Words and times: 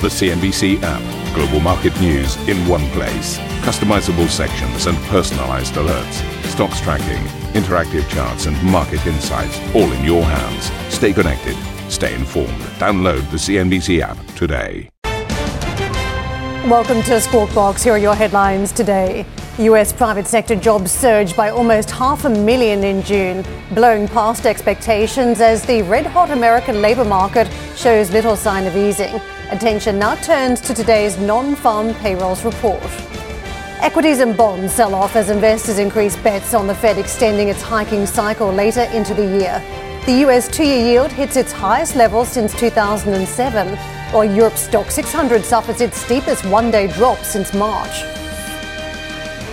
The 0.00 0.06
CNBC 0.06 0.80
app. 0.84 1.34
Global 1.34 1.58
market 1.58 2.00
news 2.00 2.36
in 2.48 2.56
one 2.68 2.88
place. 2.90 3.36
Customizable 3.66 4.28
sections 4.28 4.86
and 4.86 4.96
personalized 5.08 5.74
alerts. 5.74 6.22
Stocks 6.44 6.80
tracking, 6.80 7.20
interactive 7.60 8.08
charts, 8.08 8.46
and 8.46 8.62
market 8.62 9.04
insights 9.08 9.58
all 9.74 9.90
in 9.90 10.04
your 10.04 10.22
hands. 10.22 10.70
Stay 10.94 11.12
connected. 11.12 11.56
Stay 11.90 12.14
informed. 12.14 12.60
Download 12.78 13.28
the 13.32 13.38
CNBC 13.38 13.98
app 13.98 14.16
today. 14.36 14.88
Welcome 16.68 17.02
to 17.02 17.20
Squawk 17.20 17.52
Box. 17.52 17.82
Here 17.82 17.94
are 17.94 17.98
your 17.98 18.14
headlines 18.14 18.70
today. 18.70 19.26
US 19.58 19.92
private 19.92 20.28
sector 20.28 20.54
jobs 20.54 20.92
surged 20.92 21.36
by 21.36 21.50
almost 21.50 21.90
half 21.90 22.24
a 22.24 22.30
million 22.30 22.84
in 22.84 23.02
June, 23.02 23.44
blowing 23.74 24.06
past 24.06 24.46
expectations 24.46 25.40
as 25.40 25.66
the 25.66 25.82
red 25.82 26.06
hot 26.06 26.30
American 26.30 26.80
labour 26.80 27.04
market 27.04 27.50
shows 27.74 28.12
little 28.12 28.36
sign 28.36 28.64
of 28.68 28.76
easing. 28.76 29.20
Attention 29.50 29.98
now 29.98 30.14
turns 30.16 30.60
to 30.60 30.74
today's 30.74 31.16
non 31.16 31.56
farm 31.56 31.94
payrolls 31.94 32.44
report. 32.44 32.82
Equities 33.80 34.20
and 34.20 34.36
bonds 34.36 34.74
sell 34.74 34.94
off 34.94 35.16
as 35.16 35.30
investors 35.30 35.78
increase 35.78 36.16
bets 36.16 36.52
on 36.52 36.66
the 36.66 36.74
Fed 36.74 36.98
extending 36.98 37.48
its 37.48 37.62
hiking 37.62 38.04
cycle 38.04 38.52
later 38.52 38.82
into 38.92 39.14
the 39.14 39.24
year. 39.24 39.62
The 40.04 40.28
US 40.28 40.48
two 40.48 40.64
year 40.64 40.92
yield 40.92 41.10
hits 41.10 41.36
its 41.36 41.50
highest 41.50 41.96
level 41.96 42.26
since 42.26 42.54
2007, 42.60 43.68
while 44.12 44.24
Europe's 44.24 44.68
Stoxx 44.68 44.90
600 44.90 45.42
suffers 45.42 45.80
its 45.80 45.96
steepest 45.96 46.44
one 46.44 46.70
day 46.70 46.86
drop 46.86 47.18
since 47.20 47.54
March. 47.54 48.02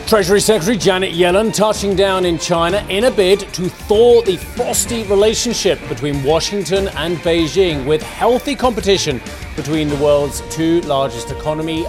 Treasury 0.08 0.42
Secretary 0.42 0.78
Janet 0.78 1.14
Yellen 1.14 1.54
touching 1.54 1.96
down 1.96 2.26
in 2.26 2.38
China 2.38 2.86
in 2.90 3.06
a 3.06 3.12
bid 3.12 3.40
to 3.54 3.70
thaw 3.70 4.22
the 4.24 4.36
frosty 4.36 5.04
relationship 5.04 5.80
between 5.88 6.22
Washington 6.22 6.90
and 6.90 7.16
Beijing, 7.20 7.86
with 7.86 8.04
healthy 8.04 8.56
competition 8.56 9.22
between 9.56 9.90
the 9.90 9.96
world's 9.98 10.42
two 10.54 10.82
largest 10.82 11.32
economy 11.32 11.86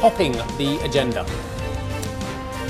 topping 0.00 0.32
the 0.56 0.78
agenda. 0.84 1.24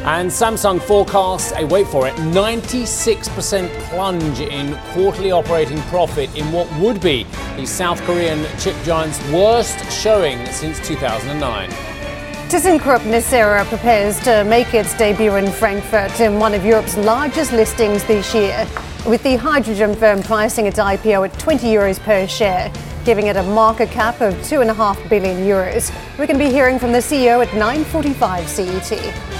And 0.05 0.31
Samsung 0.31 0.81
forecasts 0.81 1.53
a 1.57 1.67
wait 1.67 1.87
for 1.87 2.07
it 2.07 2.15
96% 2.15 3.69
plunge 3.91 4.41
in 4.41 4.75
quarterly 4.93 5.33
operating 5.33 5.81
profit 5.83 6.35
in 6.37 6.51
what 6.53 6.73
would 6.79 7.01
be 7.01 7.27
the 7.57 7.67
South 7.67 8.01
Korean 8.03 8.47
chip 8.59 8.77
giant's 8.85 9.21
worst 9.31 9.79
showing 9.93 10.47
since 10.47 10.79
2009. 10.87 11.69
ThyssenKrupp 12.49 13.01
Nucera 13.01 13.67
prepares 13.67 14.19
to 14.21 14.45
make 14.45 14.73
its 14.73 14.97
debut 14.97 15.35
in 15.37 15.53
Frankfurt 15.53 16.19
in 16.21 16.39
one 16.39 16.55
of 16.55 16.65
Europe's 16.65 16.97
largest 16.97 17.53
listings 17.53 18.03
this 18.05 18.35
year, 18.35 18.67
with 19.07 19.23
the 19.23 19.37
hydrogen 19.37 19.95
firm 19.95 20.23
pricing 20.23 20.65
its 20.65 20.79
IPO 20.79 21.29
at 21.29 21.39
20 21.39 21.67
euros 21.67 22.01
per 22.01 22.27
share, 22.27 22.73
giving 23.09 23.29
it 23.29 23.37
a 23.37 23.43
market 23.43 23.91
cap 23.91 24.21
of 24.21 24.35
2.5 24.35 25.09
billion 25.09 25.39
euros. 25.39 25.91
Going 26.19 26.29
to 26.29 26.37
be 26.37 26.51
hearing 26.51 26.79
from 26.79 26.93
the 26.93 26.99
CEO 26.99 27.41
at 27.41 27.49
9:45 27.55 28.47
CET. 28.47 29.38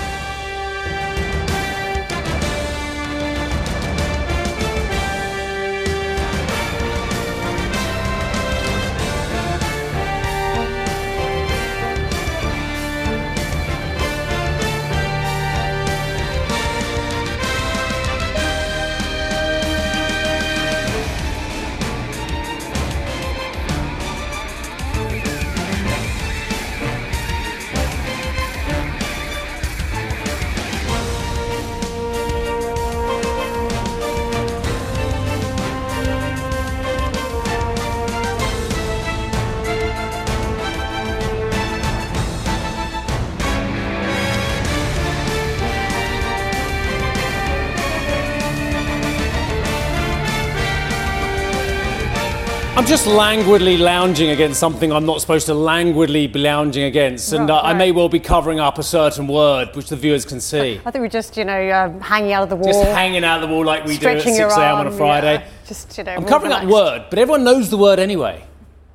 Just 52.87 53.07
languidly 53.07 53.77
lounging 53.77 54.31
against 54.31 54.61
something 54.61 54.93
I'm 54.93 55.07
not 55.07 55.21
supposed 55.21 55.47
to 55.47 55.55
languidly 55.55 56.27
be 56.27 56.39
lounging 56.39 56.85
against, 56.85 57.33
and 57.33 57.51
uh, 57.51 57.61
I 57.61 57.75
may 57.75 57.93
well 57.93 58.09
be 58.09 58.21
covering 58.21 58.61
up 58.61 58.79
a 58.79 58.83
certain 58.83 59.27
word 59.27 59.75
which 59.75 59.89
the 59.89 59.97
viewers 59.97 60.25
can 60.25 60.41
see. 60.41 60.81
I 60.85 60.91
think 60.91 61.03
we're 61.03 61.09
just, 61.09 61.37
you 61.37 61.45
know, 61.45 61.69
uh, 61.69 61.99
hanging 62.01 62.33
out 62.33 62.45
of 62.45 62.51
the 62.51 62.57
wall. 62.57 62.73
Just 62.73 62.85
hanging 62.95 63.25
out 63.25 63.43
of 63.43 63.49
the 63.49 63.55
wall 63.55 63.65
like 63.65 63.85
we 63.85 63.99
do 63.99 64.09
at 64.09 64.23
6 64.23 64.39
a.m. 64.39 64.77
on 64.77 64.87
a 64.87 64.93
Friday. 64.93 65.35
Yeah. 65.35 65.49
Just, 65.67 65.99
you 65.99 66.05
know, 66.05 66.13
I'm 66.13 66.25
covering 66.25 66.51
relaxed. 66.51 66.67
up 66.67 66.73
word, 66.73 67.07
but 67.11 67.19
everyone 67.19 67.45
knows 67.45 67.71
the 67.71 67.79
word 67.79 67.99
anyway. 67.99 68.45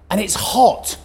And 0.10 0.22
it's 0.22 0.36
hot. 0.36 0.98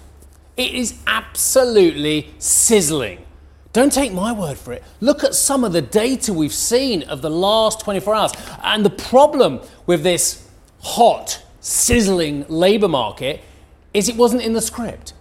It 0.56 0.75
is 0.75 0.99
absolutely 1.06 2.34
sizzling. 2.39 3.25
Don't 3.72 3.93
take 3.93 4.12
my 4.12 4.33
word 4.33 4.59
for 4.59 4.72
it. 4.72 4.83
Look 5.00 5.25
at 5.25 5.34
some 5.34 5.65
of 5.65 5.72
the 5.72 5.83
data 5.83 6.33
we've 6.33 6.53
seen 6.53 7.03
of 7.05 7.22
the 7.22 7.31
last 7.31 7.81
24 7.81 8.15
hours. 8.15 8.33
And 8.62 8.84
the 8.84 8.91
problem 8.91 9.60
with 9.87 10.03
this 10.03 10.49
hot, 10.81 11.43
sizzling 11.68 12.46
labour 12.48 12.88
market 12.88 13.40
is 13.92 14.08
it 14.08 14.16
wasn't 14.16 14.42
in 14.42 14.54
the 14.54 14.60
script. 14.60 15.12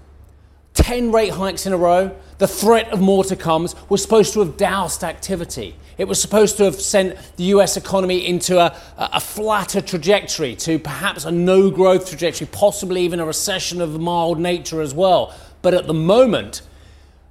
10 0.75 1.11
rate 1.11 1.31
hikes 1.31 1.65
in 1.65 1.73
a 1.73 1.77
row, 1.77 2.15
the 2.37 2.47
threat 2.47 2.89
of 2.91 3.01
more 3.01 3.23
to 3.23 3.35
come 3.35 3.67
was 3.89 4.01
supposed 4.01 4.31
to 4.33 4.39
have 4.39 4.55
doused 4.55 5.03
activity. 5.03 5.75
It 5.97 6.07
was 6.07 6.21
supposed 6.21 6.57
to 6.57 6.63
have 6.63 6.79
sent 6.79 7.17
the 7.35 7.45
US 7.45 7.75
economy 7.75 8.25
into 8.25 8.59
a, 8.59 8.75
a 8.97 9.19
flatter 9.19 9.81
trajectory, 9.81 10.55
to 10.57 10.79
perhaps 10.79 11.25
a 11.25 11.31
no 11.31 11.69
growth 11.71 12.07
trajectory, 12.07 12.47
possibly 12.47 13.01
even 13.01 13.19
a 13.19 13.25
recession 13.25 13.81
of 13.81 13.99
mild 13.99 14.39
nature 14.39 14.81
as 14.81 14.93
well. 14.93 15.35
But 15.61 15.73
at 15.73 15.87
the 15.87 15.93
moment, 15.93 16.61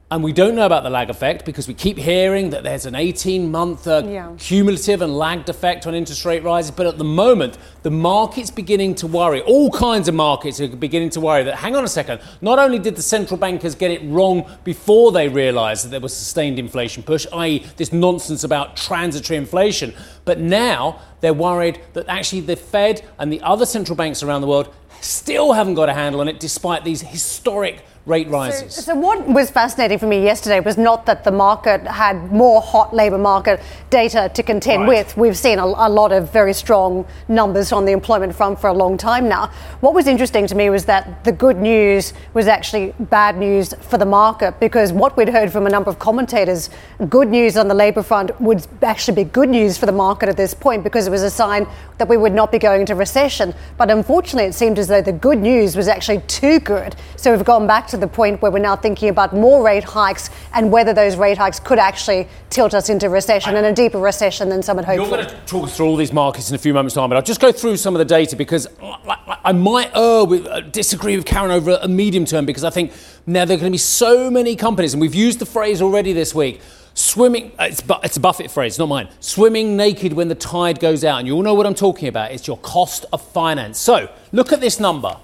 and 0.09 0.23
we 0.23 0.33
don't 0.33 0.55
know 0.55 0.67
about 0.67 0.85
the 0.85 0.91
lag 0.91 1.11
effect 1.11 1.45
because 1.45 1.67
we 1.67 1.75
keep 1.75 1.99
hearing 1.99 2.51
that 2.51 2.63
there's 2.63 2.87
an 2.87 2.95
18 2.95 3.51
month 3.51 3.89
uh, 3.89 4.05
yeah. 4.07 4.33
cumulative 4.39 5.03
and 5.03 5.19
lagged 5.19 5.49
effect 5.49 5.85
on 5.85 5.97
interest 5.97 6.25
rate 6.25 6.45
rises. 6.45 6.71
But 6.71 6.87
at 6.87 6.97
the 6.97 7.05
moment, 7.05 7.59
the 7.83 7.91
market's 7.91 8.53
beginning 8.53 8.95
to 8.97 9.09
worry. 9.09 9.43
All 9.43 9.69
kinds 9.69 10.07
of 10.07 10.15
markets 10.15 10.61
are 10.61 10.69
beginning 10.69 11.11
to 11.11 11.21
worry 11.21 11.43
that, 11.43 11.57
hang 11.57 11.75
on 11.75 11.83
a 11.83 11.89
second, 11.89 12.21
not 12.41 12.61
only 12.61 12.79
did 12.79 12.95
the 12.95 13.03
central 13.03 13.37
bankers 13.37 13.75
get 13.75 13.91
it 13.91 14.01
wrong 14.05 14.49
before 14.63 15.11
they 15.11 15.29
realised 15.29 15.85
that 15.85 15.89
there 15.89 16.01
was 16.01 16.17
sustained 16.17 16.61
inflation 16.61 17.03
push, 17.03 17.27
i.e., 17.33 17.67
this 17.77 17.93
nonsense 17.93 18.45
about 18.45 18.77
transitory 18.77 19.37
inflation, 19.37 19.93
but 20.25 20.39
now 20.39 21.01
they're 21.21 21.35
worried 21.35 21.81
that 21.95 22.09
actually 22.09 22.43
the 22.43 22.55
Fed 22.55 23.05
and 23.19 23.33
the 23.33 23.41
other 23.41 23.67
central 23.67 23.97
banks 23.97 24.23
around 24.23 24.43
the 24.43 24.47
world 24.47 24.73
still 25.01 25.53
haven't 25.53 25.75
got 25.75 25.89
a 25.89 25.95
handle 25.95 26.21
on 26.21 26.29
it 26.29 26.39
despite 26.39 26.85
these 26.85 27.01
historic 27.01 27.85
rate 28.07 28.29
rises. 28.29 28.75
So, 28.75 28.81
so, 28.81 28.95
what 28.95 29.27
was 29.27 29.51
fascinating 29.51 29.99
for 29.99 30.07
me 30.07 30.23
yesterday 30.23 30.61
was 30.61 30.79
not 30.79 31.07
that 31.07 31.25
the 31.25 31.33
market 31.33 31.87
had 31.87 32.33
more 32.33 32.63
hot 32.63 32.95
labour 32.95 33.19
market 33.19 33.61
data 33.91 34.31
to 34.33 34.43
contend 34.45 34.83
right. 34.83 35.05
with. 35.05 35.17
We've 35.17 35.37
seen 35.37 35.59
a, 35.59 35.65
a, 35.65 35.91
lot 35.91 36.13
of 36.13 36.33
very 36.33 36.53
strong 36.53 37.05
numbers 37.27 37.73
on 37.73 37.85
the 37.85 37.93
employment 37.93 38.35
front 38.35 38.61
for 38.61 38.69
a 38.69 38.73
long 38.73 38.97
time 38.97 39.29
now. 39.29 39.49
What 39.81 39.93
was 39.93 40.07
interesting 40.07 40.47
to 40.47 40.55
me 40.55 40.71
was 40.71 40.85
that 40.85 41.25
the 41.25 41.33
good 41.33 41.57
news 41.57 42.13
was 42.33 42.47
actually 42.47 42.95
bad 43.01 43.37
news 43.39 43.75
for 43.75 43.99
the 43.99 44.07
market 44.07 44.61
because 44.61 44.93
what 44.93 45.17
we'd 45.17 45.29
heard 45.29 45.51
from 45.51 45.67
a 45.67 45.71
number 45.71 45.91
of 45.91 45.99
commentators, 45.99 46.71
good 47.09 47.29
news 47.29 47.57
on 47.57 47.67
the 47.67 47.75
labour 47.75 48.03
front 48.03 48.41
would 48.41 48.65
actually 48.83 49.25
be 49.25 49.29
good 49.29 49.49
news 49.49 49.77
for 49.77 49.87
the 49.87 49.93
market 49.93 50.29
at 50.29 50.37
this 50.37 50.55
point 50.55 50.85
because 50.85 51.09
it 51.09 51.11
was 51.11 51.23
a 51.23 51.31
sign 51.31 51.67
that 51.99 52.09
we 52.09 52.17
would 52.17 52.33
not 52.33 52.53
be 52.53 52.59
going 52.59 52.83
into 52.83 52.95
recession. 52.95 53.53
But 53.77 53.91
unfortunately, 53.91 54.45
it 54.45 54.55
seemed 54.55 54.79
as 54.79 54.87
though 54.87 55.03
the 55.03 55.13
good 55.13 55.39
news 55.39 55.77
was 55.77 55.89
actually 55.89 56.21
too 56.29 56.61
good. 56.61 56.95
So 57.17 57.35
we've 57.35 57.45
gone 57.45 57.67
back 57.67 57.87
to 57.89 57.96
to 57.97 58.01
the 58.01 58.07
point 58.07 58.41
where 58.43 58.51
we're 58.51 58.59
now 58.59 58.77
thinking 58.77 59.09
about 59.09 59.35
more 59.35 59.65
rate 59.65 59.85
hikes 59.85 60.31
and 60.53 60.71
whether 60.71 60.93
those 60.93 61.17
rate 61.17 61.39
hikes 61.39 61.59
could 61.59 61.79
actually 61.79 62.29
tilt 62.51 62.75
us 62.75 62.89
into 62.89 63.09
recession 63.09 63.55
I, 63.55 63.59
and 63.59 63.67
a 63.67 63.73
deeper 63.73 63.99
recession 63.99 64.49
than 64.49 64.63
some 64.63 64.77
had 64.77 64.85
hoped 64.85 64.99
You're 64.99 65.09
going 65.09 65.27
to 65.27 65.37
talk 65.47 65.69
through 65.71 65.87
all 65.87 65.97
these 65.97 66.13
markets 66.13 66.51
in 66.51 66.55
a 66.55 66.59
few 66.59 66.75
moments' 66.75 66.95
time, 66.95 67.09
but 67.09 67.17
I'll 67.17 67.23
just 67.23 67.41
go 67.41 67.51
through 67.51 67.79
some 67.79 67.95
of 67.95 67.99
the 67.99 68.05
data 68.05 68.37
because 68.37 68.69
I, 68.83 69.41
I 69.47 69.53
might 69.53 69.91
uh, 69.95 70.27
with, 70.29 70.47
uh, 70.47 70.61
disagree 70.61 71.17
with 71.17 71.25
Karen 71.25 71.51
over 71.51 71.79
a 71.81 71.89
medium 71.89 72.25
term 72.25 72.47
because 72.47 72.65
I 72.65 72.71
think 72.71 72.93
now 73.27 73.45
there 73.45 73.57
are 73.57 73.61
going 73.61 73.73
to 73.73 73.75
be 73.75 73.79
so 73.79 74.31
many 74.31 74.57
companies, 74.57 74.95
and 74.95 75.01
we've 75.01 75.15
used 75.15 75.39
the 75.39 75.47
phrase 75.47 75.81
already 75.81 76.13
this 76.13 76.35
week 76.35 76.61
swimming 76.95 77.53
uh, 77.59 77.65
it's, 77.65 77.83
it's 78.03 78.17
a 78.17 78.21
buffett 78.21 78.51
phrase 78.51 78.79
not 78.79 78.89
mine 78.89 79.07
swimming 79.21 79.77
naked 79.77 80.15
when 80.15 80.29
the 80.29 80.35
tide 80.35 80.81
goes 80.81 81.05
out. 81.05 81.19
And 81.19 81.29
you 81.29 81.35
all 81.35 81.43
know 81.43 81.53
what 81.53 81.67
i'm 81.67 81.75
talking 81.75 82.09
about. 82.09 82.33
It's 82.33 82.47
your 82.47 82.57
cost 82.57 83.05
of 83.13 83.21
finance. 83.21 83.79
So 83.79 84.11
look 84.33 84.51
at 84.51 84.63
this 84.63 84.81
number 84.81 85.19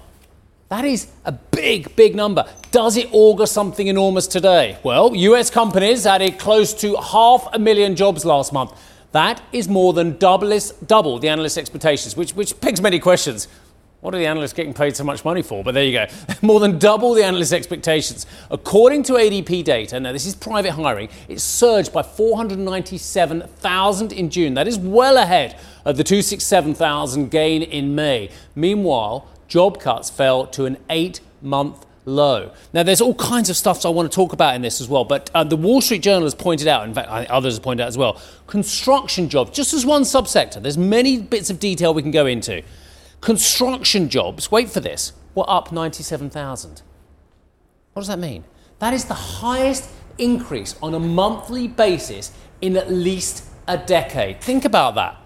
that 0.73 0.85
is 0.85 1.07
a 1.23 1.31
big, 1.31 1.95
big 1.95 2.15
number. 2.15 2.43
Does 2.71 2.97
it 2.97 3.07
augur 3.11 3.45
something 3.45 3.85
enormous 3.85 4.25
today? 4.25 4.79
Well, 4.81 5.15
US 5.15 5.51
companies 5.51 6.07
added 6.07 6.39
close 6.39 6.73
to 6.81 6.95
half 6.95 7.47
a 7.53 7.59
million 7.59 7.95
jobs 7.95 8.25
last 8.25 8.51
month. 8.51 8.71
That 9.11 9.43
is 9.51 9.67
more 9.67 9.93
than 9.93 10.17
double, 10.17 10.59
double 10.87 11.19
the 11.19 11.29
analyst 11.29 11.59
expectations, 11.59 12.17
which, 12.17 12.31
which 12.31 12.59
begs 12.59 12.81
many 12.81 12.97
questions. 12.97 13.47
What 14.01 14.15
are 14.15 14.17
the 14.17 14.25
analysts 14.25 14.53
getting 14.53 14.73
paid 14.73 14.97
so 14.97 15.03
much 15.03 15.23
money 15.23 15.43
for? 15.43 15.63
But 15.63 15.75
there 15.75 15.83
you 15.83 15.93
go. 15.93 16.07
More 16.41 16.59
than 16.59 16.77
double 16.77 17.13
the 17.13 17.23
analysts' 17.23 17.53
expectations. 17.53 18.25
According 18.51 19.03
to 19.03 19.13
ADP 19.13 19.63
data, 19.63 19.97
now 19.97 20.11
this 20.11 20.25
is 20.25 20.35
private 20.35 20.71
hiring, 20.71 21.07
it 21.29 21.39
surged 21.39 21.93
by 21.93 22.03
497,000 22.03 24.11
in 24.11 24.29
June. 24.29 24.55
That 24.55 24.67
is 24.67 24.77
well 24.77 25.15
ahead 25.15 25.57
of 25.85 25.95
the 25.95 26.03
267,000 26.03 27.31
gain 27.31 27.63
in 27.63 27.95
May. 27.95 28.29
Meanwhile, 28.55 29.25
job 29.53 29.79
cuts 29.79 30.09
fell 30.09 30.47
to 30.47 30.65
an 30.65 30.75
eight 30.89 31.19
month 31.39 31.85
low. 32.05 32.51
Now, 32.73 32.81
there's 32.81 33.01
all 33.01 33.13
kinds 33.13 33.51
of 33.51 33.55
stuff 33.55 33.85
I 33.85 33.89
want 33.89 34.11
to 34.11 34.15
talk 34.15 34.33
about 34.33 34.55
in 34.55 34.63
this 34.63 34.81
as 34.81 34.87
well, 34.87 35.05
but 35.05 35.29
uh, 35.35 35.43
the 35.43 35.55
Wall 35.55 35.79
Street 35.79 36.01
Journal 36.01 36.23
has 36.23 36.33
pointed 36.33 36.67
out, 36.67 36.87
in 36.87 36.93
fact, 36.95 37.07
others 37.29 37.53
have 37.53 37.61
pointed 37.61 37.83
out 37.83 37.87
as 37.87 37.95
well, 37.95 38.19
construction 38.47 39.29
jobs, 39.29 39.51
just 39.51 39.71
as 39.71 39.85
one 39.85 40.01
subsector. 40.01 40.59
There's 40.59 40.75
many 40.75 41.21
bits 41.21 41.51
of 41.51 41.59
detail 41.59 41.93
we 41.93 42.01
can 42.01 42.09
go 42.09 42.25
into. 42.25 42.63
Construction 43.21 44.09
jobs, 44.09 44.49
wait 44.51 44.71
for 44.71 44.79
this, 44.79 45.13
were 45.35 45.47
up 45.47 45.71
97,000. 45.71 46.81
What 47.93 47.99
does 47.99 48.07
that 48.07 48.17
mean? 48.17 48.45
That 48.79 48.95
is 48.95 49.05
the 49.05 49.13
highest 49.13 49.87
increase 50.17 50.75
on 50.81 50.95
a 50.95 50.99
monthly 50.99 51.67
basis 51.67 52.31
in 52.59 52.75
at 52.75 52.91
least 52.91 53.45
a 53.67 53.77
decade. 53.77 54.41
Think 54.41 54.65
about 54.65 54.95
that 54.95 55.22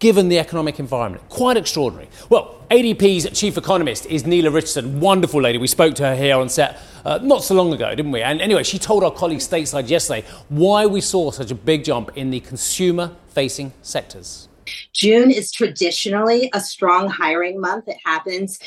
given 0.00 0.28
the 0.28 0.38
economic 0.38 0.80
environment. 0.80 1.26
Quite 1.28 1.56
extraordinary. 1.56 2.08
Well, 2.28 2.60
ADP's 2.70 3.30
chief 3.38 3.56
economist 3.56 4.06
is 4.06 4.26
Neela 4.26 4.50
Richardson, 4.50 4.98
wonderful 4.98 5.40
lady. 5.40 5.58
We 5.58 5.66
spoke 5.66 5.94
to 5.96 6.06
her 6.06 6.16
here 6.16 6.36
on 6.36 6.48
set 6.48 6.80
uh, 7.04 7.18
not 7.22 7.44
so 7.44 7.54
long 7.54 7.72
ago, 7.72 7.88
didn't 7.94 8.12
we? 8.12 8.22
And 8.22 8.40
anyway, 8.40 8.62
she 8.64 8.78
told 8.78 9.04
our 9.04 9.12
colleagues 9.12 9.46
stateside 9.46 9.88
yesterday 9.88 10.26
why 10.48 10.86
we 10.86 11.00
saw 11.00 11.30
such 11.30 11.50
a 11.50 11.54
big 11.54 11.84
jump 11.84 12.10
in 12.16 12.30
the 12.30 12.40
consumer 12.40 13.12
facing 13.28 13.72
sectors. 13.82 14.48
June 14.92 15.30
is 15.30 15.52
traditionally 15.52 16.50
a 16.54 16.60
strong 16.60 17.08
hiring 17.08 17.60
month. 17.60 17.88
It 17.88 17.96
happens 18.04 18.58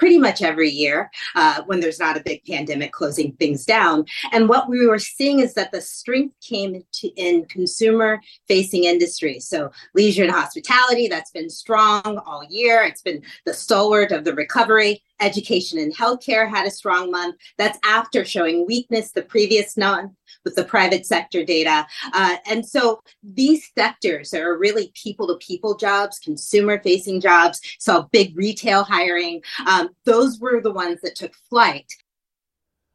pretty 0.00 0.18
much 0.18 0.40
every 0.40 0.70
year 0.70 1.10
uh, 1.36 1.62
when 1.66 1.78
there's 1.78 1.98
not 2.00 2.16
a 2.16 2.22
big 2.22 2.42
pandemic 2.46 2.90
closing 2.90 3.32
things 3.32 3.66
down. 3.66 4.06
And 4.32 4.48
what 4.48 4.66
we 4.66 4.86
were 4.86 4.98
seeing 4.98 5.40
is 5.40 5.52
that 5.54 5.72
the 5.72 5.82
strength 5.82 6.34
came 6.40 6.82
to, 6.92 7.08
in 7.08 7.44
consumer 7.44 8.18
facing 8.48 8.84
industries. 8.84 9.46
So, 9.46 9.70
leisure 9.94 10.22
and 10.22 10.32
hospitality, 10.32 11.06
that's 11.06 11.30
been 11.30 11.50
strong 11.50 12.16
all 12.24 12.42
year. 12.48 12.82
It's 12.82 13.02
been 13.02 13.22
the 13.44 13.52
stalwart 13.52 14.10
of 14.10 14.24
the 14.24 14.34
recovery. 14.34 15.02
Education 15.20 15.78
and 15.78 15.94
healthcare 15.94 16.48
had 16.48 16.66
a 16.66 16.70
strong 16.70 17.10
month. 17.10 17.36
That's 17.58 17.78
after 17.84 18.24
showing 18.24 18.66
weakness 18.66 19.12
the 19.12 19.22
previous 19.22 19.76
month 19.76 20.12
with 20.44 20.54
the 20.54 20.64
private 20.64 21.06
sector 21.06 21.44
data. 21.44 21.86
Uh, 22.12 22.36
and 22.48 22.66
so 22.66 23.00
these 23.22 23.70
sectors 23.76 24.32
are 24.34 24.56
really 24.56 24.92
people 24.94 25.26
to 25.28 25.36
people 25.44 25.76
jobs, 25.76 26.18
consumer 26.18 26.80
facing 26.82 27.20
jobs, 27.20 27.60
saw 27.78 28.02
big 28.12 28.36
retail 28.36 28.84
hiring. 28.84 29.42
Um, 29.66 29.90
those 30.04 30.38
were 30.40 30.60
the 30.60 30.72
ones 30.72 31.00
that 31.02 31.16
took 31.16 31.34
flight. 31.48 31.90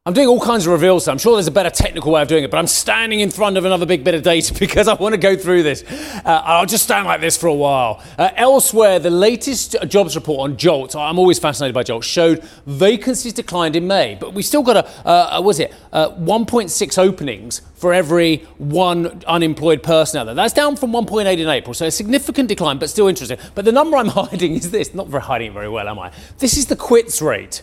I'm 0.06 0.12
doing 0.12 0.28
all 0.28 0.40
kinds 0.40 0.68
of 0.68 0.72
reveals, 0.72 1.06
so 1.06 1.10
I'm 1.10 1.18
sure 1.18 1.34
there's 1.34 1.48
a 1.48 1.50
better 1.50 1.68
technical 1.68 2.12
way 2.12 2.22
of 2.22 2.28
doing 2.28 2.44
it, 2.44 2.50
but 2.52 2.58
I'm 2.58 2.68
standing 2.68 3.18
in 3.18 3.28
front 3.28 3.58
of 3.58 3.64
another 3.64 3.86
big 3.86 4.04
bit 4.04 4.14
of 4.14 4.22
data 4.22 4.54
because 4.58 4.86
I 4.86 4.94
want 4.94 5.14
to 5.14 5.18
go 5.18 5.34
through 5.34 5.64
this. 5.64 5.82
Uh, 6.24 6.42
I'll 6.44 6.64
just 6.64 6.84
stand 6.84 7.08
like 7.08 7.20
this 7.20 7.36
for 7.36 7.48
a 7.48 7.54
while. 7.54 8.00
Uh, 8.16 8.30
elsewhere, 8.36 9.00
the 9.00 9.10
latest 9.10 9.74
jobs 9.88 10.14
report 10.14 10.48
on 10.48 10.56
Jolt, 10.58 10.94
I'm 10.94 11.18
always 11.18 11.40
fascinated 11.40 11.74
by 11.74 11.82
Jolt, 11.82 12.04
showed 12.04 12.44
vacancies 12.66 13.32
declined 13.32 13.74
in 13.74 13.88
May, 13.88 14.14
but 14.14 14.32
we 14.32 14.44
still 14.44 14.62
got 14.62 14.76
a, 14.76 15.08
uh, 15.08 15.40
was 15.40 15.58
it, 15.58 15.74
uh, 15.92 16.10
1.6 16.10 16.98
openings 16.98 17.62
for 17.74 17.92
every 17.92 18.36
one 18.58 19.24
unemployed 19.26 19.82
person 19.82 20.20
out 20.20 20.26
there. 20.26 20.36
That's 20.36 20.54
down 20.54 20.76
from 20.76 20.92
1.8 20.92 21.36
in 21.36 21.48
April, 21.48 21.74
so 21.74 21.84
a 21.84 21.90
significant 21.90 22.48
decline, 22.48 22.78
but 22.78 22.90
still 22.90 23.08
interesting. 23.08 23.38
But 23.56 23.64
the 23.64 23.72
number 23.72 23.96
I'm 23.96 24.06
hiding 24.10 24.54
is 24.54 24.70
this, 24.70 24.94
not 24.94 25.10
hiding 25.10 25.50
it 25.50 25.54
very 25.54 25.68
well, 25.68 25.88
am 25.88 25.98
I? 25.98 26.12
This 26.38 26.56
is 26.56 26.66
the 26.66 26.76
quits 26.76 27.20
rate, 27.20 27.62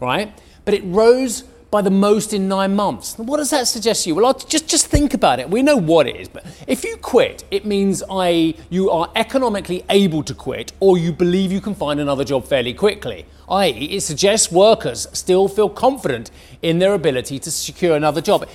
right? 0.00 0.36
But 0.64 0.74
it 0.74 0.82
rose 0.86 1.44
by 1.74 1.82
the 1.82 1.90
most 1.90 2.32
in 2.32 2.46
nine 2.46 2.76
months. 2.76 3.18
What 3.18 3.38
does 3.38 3.50
that 3.50 3.66
suggest 3.66 4.04
to 4.04 4.10
you? 4.10 4.14
Well, 4.14 4.26
I'll 4.26 4.34
just, 4.34 4.68
just 4.68 4.86
think 4.86 5.12
about 5.12 5.40
it. 5.40 5.50
We 5.50 5.60
know 5.60 5.76
what 5.76 6.06
it 6.06 6.14
is, 6.14 6.28
but 6.28 6.46
if 6.68 6.84
you 6.84 6.96
quit, 6.98 7.42
it 7.50 7.66
means 7.66 8.00
I, 8.08 8.54
you 8.70 8.90
are 8.90 9.10
economically 9.16 9.84
able 9.90 10.22
to 10.22 10.34
quit 10.34 10.72
or 10.78 10.98
you 10.98 11.10
believe 11.10 11.50
you 11.50 11.60
can 11.60 11.74
find 11.74 11.98
another 11.98 12.22
job 12.22 12.46
fairly 12.46 12.74
quickly. 12.74 13.26
I.e., 13.48 13.86
it 13.86 14.02
suggests 14.02 14.52
workers 14.52 15.08
still 15.12 15.48
feel 15.48 15.68
confident 15.68 16.30
in 16.62 16.78
their 16.78 16.94
ability 16.94 17.40
to 17.40 17.50
secure 17.50 17.96
another 17.96 18.20
job. 18.20 18.48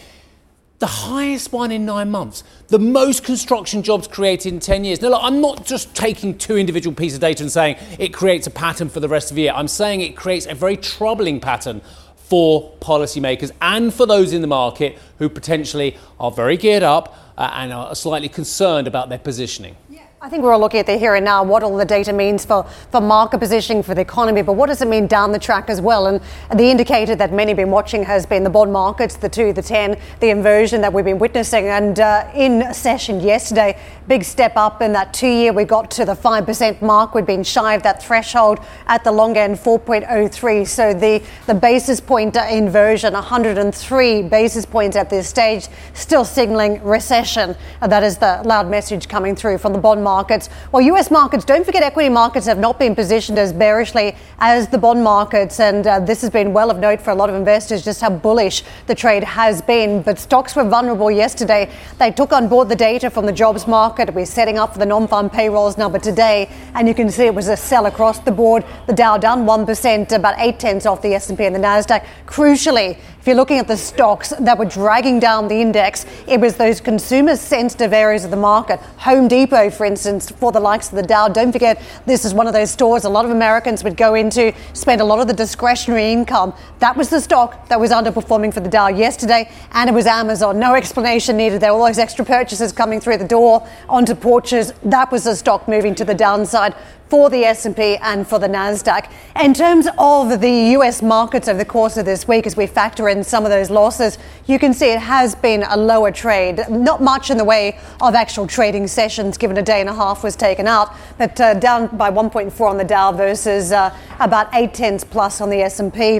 The 0.80 0.88
highest 0.88 1.52
one 1.52 1.74
in 1.74 1.86
nine 1.86 2.10
months, 2.10 2.46
the 2.70 2.80
most 2.80 3.26
construction 3.26 3.84
jobs 3.84 4.08
created 4.08 4.54
in 4.54 4.62
10 4.62 4.86
years. 4.86 5.02
Now, 5.02 5.10
look, 5.10 5.20
I'm 5.22 5.42
not 5.42 5.66
just 5.66 5.94
taking 5.94 6.38
two 6.38 6.56
individual 6.56 6.96
pieces 6.96 7.16
of 7.16 7.22
data 7.22 7.44
and 7.44 7.52
saying 7.52 7.76
it 8.00 8.14
creates 8.14 8.48
a 8.48 8.50
pattern 8.50 8.88
for 8.88 9.02
the 9.02 9.10
rest 9.10 9.30
of 9.30 9.36
the 9.36 9.42
year. 9.42 9.52
I'm 9.54 9.68
saying 9.68 10.00
it 10.00 10.16
creates 10.16 10.46
a 10.46 10.56
very 10.56 10.78
troubling 10.78 11.42
pattern 11.42 11.82
for 12.30 12.72
policymakers 12.80 13.52
and 13.60 13.92
for 13.92 14.06
those 14.06 14.34
in 14.34 14.42
the 14.42 14.48
market 14.48 14.98
who 15.18 15.28
potentially 15.28 15.98
are 16.20 16.30
very 16.30 16.58
geared 16.58 16.84
up 16.84 17.18
uh, 17.38 17.50
and 17.54 17.74
are 17.74 17.96
slightly 17.96 18.30
concerned 18.30 18.88
about 18.88 19.10
their 19.10 19.18
positioning. 19.18 19.76
I 20.22 20.28
think 20.28 20.44
we're 20.44 20.52
all 20.52 20.60
looking 20.60 20.82
at 20.82 20.86
the 20.86 20.98
here 20.98 21.16
and 21.16 21.24
now, 21.24 21.46
what 21.46 21.64
all 21.64 21.78
the 21.78 21.86
data 21.86 22.12
means 22.12 22.44
for, 22.44 22.64
for 22.92 23.00
market 23.00 23.38
positioning 23.38 23.82
for 23.82 23.96
the 23.96 24.02
economy, 24.02 24.42
but 24.42 24.52
what 24.52 24.68
does 24.68 24.82
it 24.82 24.90
mean 24.90 25.08
down 25.08 25.32
the 25.32 25.40
track 25.40 25.70
as 25.70 25.80
well? 25.80 26.08
And 26.08 26.20
the 26.54 26.70
indicator 26.70 27.16
that 27.16 27.32
many 27.32 27.52
have 27.52 27.58
been 27.58 27.72
watching 27.72 28.04
has 28.04 28.26
been 28.26 28.44
the 28.44 28.50
bond 28.50 28.74
markets, 28.74 29.16
the 29.16 29.30
two, 29.30 29.54
the 29.54 29.62
10, 29.62 29.98
the 30.20 30.30
inversion 30.30 30.82
that 30.82 30.92
we've 30.92 31.06
been 31.06 31.20
witnessing. 31.20 31.68
And 31.68 32.02
uh, 32.02 32.30
in 32.36 32.74
session 32.74 33.22
yesterday, 33.22 33.80
big 34.10 34.26
step 34.26 34.58
up 34.58 34.82
in 34.82 34.92
that 34.92 35.14
two 35.14 35.26
year, 35.26 35.54
we 35.54 35.64
got 35.64 35.90
to 35.92 36.04
the 36.04 36.16
5% 36.16 36.82
mark. 36.82 37.16
We'd 37.16 37.26
been 37.26 37.46
shy 37.46 37.74
of 37.76 37.84
that 37.84 38.04
threshold 38.04 38.60
at 38.88 39.06
the 39.06 39.14
long 39.14 39.38
end, 39.38 39.56
4.03. 39.56 40.68
So 40.68 40.94
the, 40.94 41.24
the 41.48 41.56
basis 41.56 42.02
point 42.02 42.36
inversion, 42.36 43.14
103 43.14 44.24
basis 44.24 44.66
points 44.66 44.98
at 44.98 45.10
this 45.10 45.30
stage, 45.30 45.70
still 45.94 46.26
signaling 46.26 46.84
recession. 46.84 47.56
And 47.80 47.90
that 47.90 48.04
is 48.04 48.18
the 48.18 48.42
loud 48.44 48.70
message 48.70 49.08
coming 49.08 49.34
through 49.34 49.60
from 49.60 49.72
the 49.72 49.80
bond 49.80 50.04
market 50.04 50.09
markets. 50.10 50.50
Well, 50.72 50.82
US 50.94 51.12
markets, 51.12 51.46
don't 51.46 51.66
forget 51.66 51.84
equity 51.84 52.10
markets 52.10 52.48
have 52.48 52.58
not 52.68 52.80
been 52.80 52.96
positioned 52.96 53.38
as 53.38 53.54
bearishly 53.54 54.16
as 54.40 54.68
the 54.68 54.80
bond 54.86 55.04
markets. 55.04 55.60
And 55.60 55.86
uh, 55.86 56.00
this 56.00 56.22
has 56.22 56.32
been 56.32 56.52
well 56.52 56.72
of 56.72 56.78
note 56.80 57.00
for 57.02 57.12
a 57.12 57.16
lot 57.22 57.30
of 57.30 57.36
investors 57.36 57.86
just 57.86 58.02
how 58.02 58.10
bullish 58.10 58.64
the 58.88 58.96
trade 58.96 59.24
has 59.24 59.62
been. 59.62 60.02
But 60.02 60.18
stocks 60.18 60.56
were 60.56 60.68
vulnerable 60.68 61.12
yesterday. 61.12 61.70
They 62.00 62.12
took 62.12 62.32
on 62.34 62.48
board 62.48 62.70
the 62.70 62.76
data 62.76 63.10
from 63.10 63.26
the 63.28 63.36
jobs 63.44 63.68
market. 63.68 64.14
We're 64.14 64.26
setting 64.26 64.58
up 64.58 64.74
for 64.74 64.80
the 64.80 64.86
non 64.86 65.08
farm 65.08 65.30
payrolls 65.30 65.78
number 65.78 66.00
today. 66.00 66.50
And 66.74 66.88
you 66.88 66.96
can 66.96 67.12
see 67.12 67.26
it 67.26 67.36
was 67.36 67.48
a 67.48 67.58
sell 67.58 67.86
across 67.86 68.20
the 68.20 68.32
board. 68.32 68.66
The 68.88 68.94
Dow 68.94 69.18
down 69.18 69.46
1%, 69.46 70.12
about 70.12 70.36
8 70.38 70.60
tenths 70.60 70.86
off 70.86 71.02
the 71.02 71.14
S&P 71.14 71.46
and 71.46 71.56
the 71.56 71.60
Nasdaq. 71.60 72.06
Crucially, 72.26 72.98
if 73.20 73.28
you're 73.28 73.36
looking 73.36 73.58
at 73.58 73.68
the 73.68 73.76
stocks 73.76 74.30
that 74.40 74.58
were 74.58 74.66
dragging 74.66 75.20
down 75.20 75.50
the 75.50 75.62
index, 75.62 76.06
it 76.26 76.40
was 76.40 76.56
those 76.56 76.80
consumer 76.80 77.36
sensitive 77.36 77.92
areas 77.92 78.24
of 78.24 78.32
the 78.32 78.38
market. 78.38 78.80
Home 79.10 79.28
Depot, 79.28 79.70
for 79.70 79.86
instance, 79.86 79.99
for 80.40 80.52
the 80.52 80.60
likes 80.60 80.90
of 80.90 80.96
the 80.96 81.04
Dow. 81.04 81.28
Don't 81.28 81.52
forget, 81.52 81.82
this 82.06 82.26
is 82.26 82.34
one 82.34 82.48
of 82.48 82.54
those 82.54 82.72
stores 82.72 83.06
a 83.06 83.10
lot 83.10 83.26
of 83.26 83.32
Americans 83.32 83.84
would 83.84 83.98
go 83.98 84.16
into, 84.16 84.54
spend 84.74 85.02
a 85.02 85.04
lot 85.04 85.20
of 85.20 85.28
the 85.28 85.34
discretionary 85.34 86.12
income. 86.12 86.54
That 86.80 86.96
was 86.96 87.10
the 87.10 87.20
stock 87.20 87.68
that 87.70 87.80
was 87.80 87.92
underperforming 87.92 88.54
for 88.54 88.60
the 88.60 88.70
Dow 88.70 88.88
yesterday, 88.88 89.50
and 89.72 89.90
it 89.90 89.94
was 89.94 90.06
Amazon. 90.06 90.60
No 90.60 90.76
explanation 90.76 91.38
needed 91.38 91.62
there. 91.62 91.72
All 91.72 91.86
those 91.86 92.00
extra 92.00 92.26
purchases 92.26 92.72
coming 92.72 93.00
through 93.00 93.18
the 93.18 93.28
door 93.28 93.68
onto 93.88 94.16
porches. 94.16 94.74
That 94.84 95.12
was 95.12 95.24
the 95.24 95.36
stock 95.36 95.68
moving 95.68 95.96
to 95.96 96.06
the 96.06 96.16
downside 96.16 96.76
for 97.10 97.30
the 97.30 97.44
S&P 97.44 97.98
and 97.98 98.28
for 98.28 98.38
the 98.38 98.48
Nasdaq. 98.48 99.12
In 99.42 99.54
terms 99.54 99.88
of 99.98 100.40
the 100.42 100.74
US 100.78 101.02
markets 101.02 101.48
over 101.48 101.58
the 101.58 101.66
course 101.66 101.98
of 101.98 102.06
this 102.06 102.28
week 102.28 102.46
as 102.46 102.56
we 102.56 102.68
factor 102.68 103.10
in 103.10 103.24
some 103.24 103.46
of 103.46 103.50
those 103.50 103.72
losses, 103.72 104.20
you 104.46 104.60
can 104.60 104.74
see 104.74 104.92
it 104.92 105.00
has 105.00 105.34
been 105.34 105.64
a 105.64 105.76
lower 105.76 106.12
trade. 106.12 106.64
Not 106.70 107.02
much 107.02 107.32
in 107.32 107.38
the 107.38 107.44
way 107.44 107.80
of 108.00 108.14
actual 108.14 108.46
trading 108.46 108.88
sessions 108.88 109.38
given 109.38 109.58
a 109.58 109.64
day 109.64 109.80
and 109.80 109.90
a 109.90 109.94
half 109.94 110.24
was 110.24 110.36
taken 110.36 110.68
out, 110.68 110.96
but 111.18 111.40
uh, 111.42 111.56
down 111.56 111.88
by 111.98 112.12
1.4 112.12 112.70
on 112.70 112.78
the 112.78 112.84
Dow 112.84 113.12
versus 113.12 113.72
uh, 113.72 113.96
about 114.20 114.48
8 114.54 114.74
tenths 114.74 115.04
plus 115.04 115.42
on 115.42 115.50
the 115.50 115.62
S&P. 115.62 116.20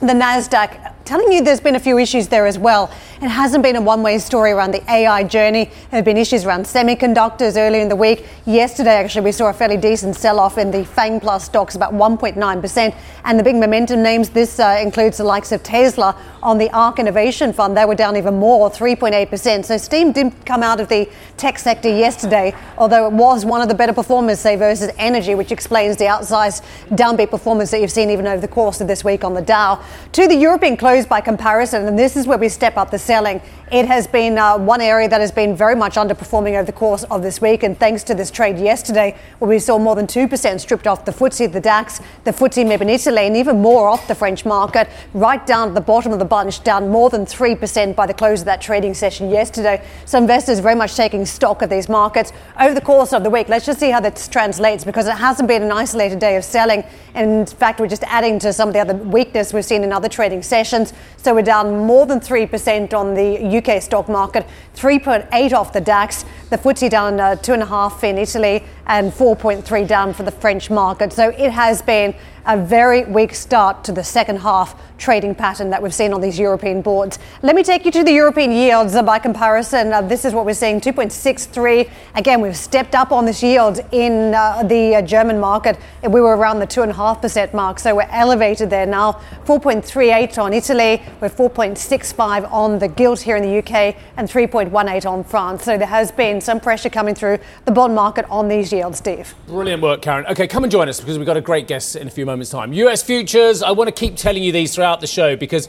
The 0.00 0.12
Nasdaq 0.12 0.93
telling 1.04 1.30
you 1.30 1.42
there's 1.42 1.60
been 1.60 1.76
a 1.76 1.80
few 1.80 1.98
issues 1.98 2.28
there 2.28 2.46
as 2.46 2.58
well. 2.58 2.90
It 3.20 3.28
hasn't 3.28 3.62
been 3.62 3.76
a 3.76 3.80
one 3.80 4.02
way 4.02 4.18
story 4.18 4.52
around 4.52 4.72
the 4.72 4.90
AI 4.90 5.24
journey. 5.24 5.66
There 5.90 5.98
have 5.98 6.04
been 6.04 6.16
issues 6.16 6.44
around 6.44 6.64
semiconductors 6.64 7.56
earlier 7.56 7.82
in 7.82 7.88
the 7.88 7.96
week. 7.96 8.26
Yesterday, 8.46 8.96
actually, 8.96 9.24
we 9.24 9.32
saw 9.32 9.50
a 9.50 9.52
fairly 9.52 9.76
decent 9.76 10.16
sell 10.16 10.40
off 10.40 10.58
in 10.58 10.70
the 10.70 10.84
FANG 10.84 11.20
Plus 11.20 11.44
stocks, 11.44 11.74
about 11.74 11.92
1.9%. 11.92 12.94
And 13.24 13.38
the 13.38 13.42
big 13.42 13.56
momentum 13.56 14.02
names, 14.02 14.30
this 14.30 14.58
uh, 14.58 14.78
includes 14.82 15.18
the 15.18 15.24
likes 15.24 15.52
of 15.52 15.62
Tesla 15.62 16.16
on 16.42 16.58
the 16.58 16.70
ARK 16.70 16.98
Innovation 16.98 17.52
Fund. 17.52 17.76
They 17.76 17.84
were 17.84 17.94
down 17.94 18.16
even 18.16 18.38
more, 18.38 18.70
3.8%. 18.70 19.64
So 19.64 19.76
steam 19.76 20.12
didn't 20.12 20.44
come 20.44 20.62
out 20.62 20.80
of 20.80 20.88
the 20.88 21.08
tech 21.36 21.58
sector 21.58 21.88
yesterday, 21.88 22.54
although 22.78 23.06
it 23.06 23.12
was 23.12 23.44
one 23.44 23.60
of 23.60 23.68
the 23.68 23.74
better 23.74 23.92
performers, 23.92 24.40
say, 24.40 24.56
versus 24.56 24.90
energy, 24.98 25.34
which 25.34 25.52
explains 25.52 25.96
the 25.96 26.04
outsized 26.04 26.62
downbeat 26.90 27.30
performance 27.30 27.70
that 27.70 27.80
you've 27.80 27.90
seen 27.90 28.10
even 28.10 28.26
over 28.26 28.40
the 28.40 28.48
course 28.48 28.80
of 28.80 28.88
this 28.88 29.04
week 29.04 29.24
on 29.24 29.34
the 29.34 29.42
Dow. 29.42 29.82
To 30.12 30.28
the 30.28 30.36
European 30.36 30.76
close 30.76 30.93
by 31.02 31.20
comparison, 31.20 31.86
and 31.88 31.98
this 31.98 32.16
is 32.16 32.24
where 32.28 32.38
we 32.38 32.48
step 32.48 32.76
up 32.76 32.92
the 32.92 32.98
selling. 32.98 33.40
It 33.72 33.86
has 33.86 34.06
been 34.06 34.38
uh, 34.38 34.56
one 34.56 34.80
area 34.80 35.08
that 35.08 35.20
has 35.20 35.32
been 35.32 35.56
very 35.56 35.74
much 35.74 35.96
underperforming 35.96 36.54
over 36.54 36.66
the 36.66 36.72
course 36.72 37.02
of 37.04 37.22
this 37.22 37.40
week, 37.40 37.64
and 37.64 37.76
thanks 37.76 38.04
to 38.04 38.14
this 38.14 38.30
trade 38.30 38.58
yesterday, 38.58 39.16
where 39.40 39.48
we 39.48 39.58
saw 39.58 39.76
more 39.78 39.96
than 39.96 40.06
2% 40.06 40.60
stripped 40.60 40.86
off 40.86 41.04
the 41.04 41.10
FTSE, 41.10 41.52
the 41.52 41.60
DAX, 41.60 42.00
the 42.22 42.30
FTSE 42.30 42.80
in 42.80 42.88
Italy, 42.88 43.26
and 43.26 43.36
even 43.36 43.60
more 43.60 43.88
off 43.88 44.06
the 44.06 44.14
French 44.14 44.44
market, 44.44 44.88
right 45.14 45.44
down 45.44 45.68
at 45.68 45.74
the 45.74 45.80
bottom 45.80 46.12
of 46.12 46.20
the 46.20 46.24
bunch, 46.24 46.62
down 46.62 46.88
more 46.88 47.10
than 47.10 47.26
3% 47.26 47.96
by 47.96 48.06
the 48.06 48.14
close 48.14 48.42
of 48.42 48.44
that 48.44 48.60
trading 48.60 48.94
session 48.94 49.30
yesterday. 49.30 49.84
So 50.04 50.18
investors 50.18 50.60
very 50.60 50.76
much 50.76 50.94
taking 50.94 51.26
stock 51.26 51.62
of 51.62 51.70
these 51.70 51.88
markets 51.88 52.32
over 52.60 52.74
the 52.74 52.80
course 52.80 53.12
of 53.12 53.24
the 53.24 53.30
week. 53.30 53.48
Let's 53.48 53.66
just 53.66 53.80
see 53.80 53.90
how 53.90 53.98
this 54.00 54.28
translates 54.28 54.84
because 54.84 55.08
it 55.08 55.16
hasn't 55.16 55.48
been 55.48 55.62
an 55.62 55.72
isolated 55.72 56.20
day 56.20 56.36
of 56.36 56.44
selling. 56.44 56.84
In 57.14 57.46
fact, 57.46 57.80
we're 57.80 57.88
just 57.88 58.04
adding 58.04 58.38
to 58.40 58.52
some 58.52 58.68
of 58.68 58.74
the 58.74 58.80
other 58.80 58.94
weakness 58.94 59.52
we've 59.52 59.64
seen 59.64 59.82
in 59.82 59.92
other 59.92 60.08
trading 60.08 60.42
sessions. 60.42 60.83
So 61.16 61.34
we're 61.34 61.42
down 61.42 61.78
more 61.86 62.06
than 62.06 62.20
3% 62.20 62.92
on 62.92 63.14
the 63.14 63.58
UK 63.58 63.82
stock 63.82 64.08
market, 64.08 64.46
3.8 64.74 65.52
off 65.52 65.72
the 65.72 65.80
DAX, 65.80 66.24
the 66.50 66.58
FTSE 66.58 66.90
down 66.90 67.18
uh, 67.18 67.36
two 67.36 67.52
and 67.52 67.62
a 67.62 67.66
half 67.66 68.04
in 68.04 68.18
Italy, 68.18 68.64
and 68.86 69.12
4.3 69.12 69.86
down 69.86 70.12
for 70.12 70.22
the 70.22 70.30
French 70.30 70.70
market. 70.70 71.12
So 71.12 71.30
it 71.30 71.50
has 71.50 71.80
been 71.82 72.14
a 72.46 72.56
very 72.56 73.04
weak 73.04 73.34
start 73.34 73.84
to 73.84 73.92
the 73.92 74.04
second 74.04 74.38
half 74.38 74.80
trading 74.98 75.34
pattern 75.34 75.70
that 75.70 75.82
we've 75.82 75.94
seen 75.94 76.12
on 76.12 76.20
these 76.20 76.38
European 76.38 76.80
boards. 76.80 77.18
Let 77.42 77.56
me 77.56 77.62
take 77.62 77.84
you 77.84 77.90
to 77.92 78.04
the 78.04 78.12
European 78.12 78.52
yields 78.52 78.94
by 79.02 79.18
comparison. 79.18 79.92
Uh, 79.92 80.02
this 80.02 80.24
is 80.24 80.32
what 80.32 80.46
we're 80.46 80.54
seeing 80.54 80.80
2.63. 80.80 81.90
Again, 82.14 82.40
we've 82.40 82.56
stepped 82.56 82.94
up 82.94 83.12
on 83.12 83.24
this 83.24 83.42
yield 83.42 83.80
in 83.92 84.34
uh, 84.34 84.62
the 84.62 84.96
uh, 84.96 85.02
German 85.02 85.40
market. 85.40 85.78
We 86.02 86.20
were 86.20 86.36
around 86.36 86.60
the 86.60 86.66
2.5% 86.66 87.54
mark, 87.54 87.78
so 87.78 87.94
we're 87.94 88.08
elevated 88.10 88.70
there 88.70 88.86
now. 88.86 89.20
4.38 89.44 90.38
on 90.38 90.52
Italy, 90.52 91.02
we're 91.20 91.28
4.65 91.28 92.50
on 92.52 92.78
the 92.78 92.88
gilt 92.88 93.20
here 93.20 93.36
in 93.36 93.42
the 93.42 93.58
UK, 93.58 93.96
and 94.16 94.28
3.18 94.28 95.10
on 95.10 95.24
France. 95.24 95.64
So 95.64 95.76
there 95.76 95.86
has 95.86 96.12
been 96.12 96.40
some 96.40 96.60
pressure 96.60 96.90
coming 96.90 97.14
through 97.14 97.38
the 97.64 97.72
bond 97.72 97.94
market 97.94 98.26
on 98.30 98.48
these 98.48 98.72
yields, 98.72 98.98
Steve. 98.98 99.34
Brilliant 99.46 99.82
work, 99.82 100.02
Karen. 100.02 100.26
Okay, 100.26 100.46
come 100.46 100.64
and 100.64 100.70
join 100.70 100.88
us 100.88 101.00
because 101.00 101.18
we've 101.18 101.26
got 101.26 101.36
a 101.36 101.40
great 101.40 101.66
guest 101.66 101.96
in 101.96 102.06
a 102.06 102.10
few 102.10 102.24
moments' 102.24 102.33
time. 102.42 102.72
US 102.72 103.02
futures, 103.02 103.62
I 103.62 103.70
want 103.70 103.88
to 103.88 103.92
keep 103.92 104.16
telling 104.16 104.42
you 104.42 104.52
these 104.52 104.74
throughout 104.74 105.00
the 105.00 105.06
show 105.06 105.36
because 105.36 105.68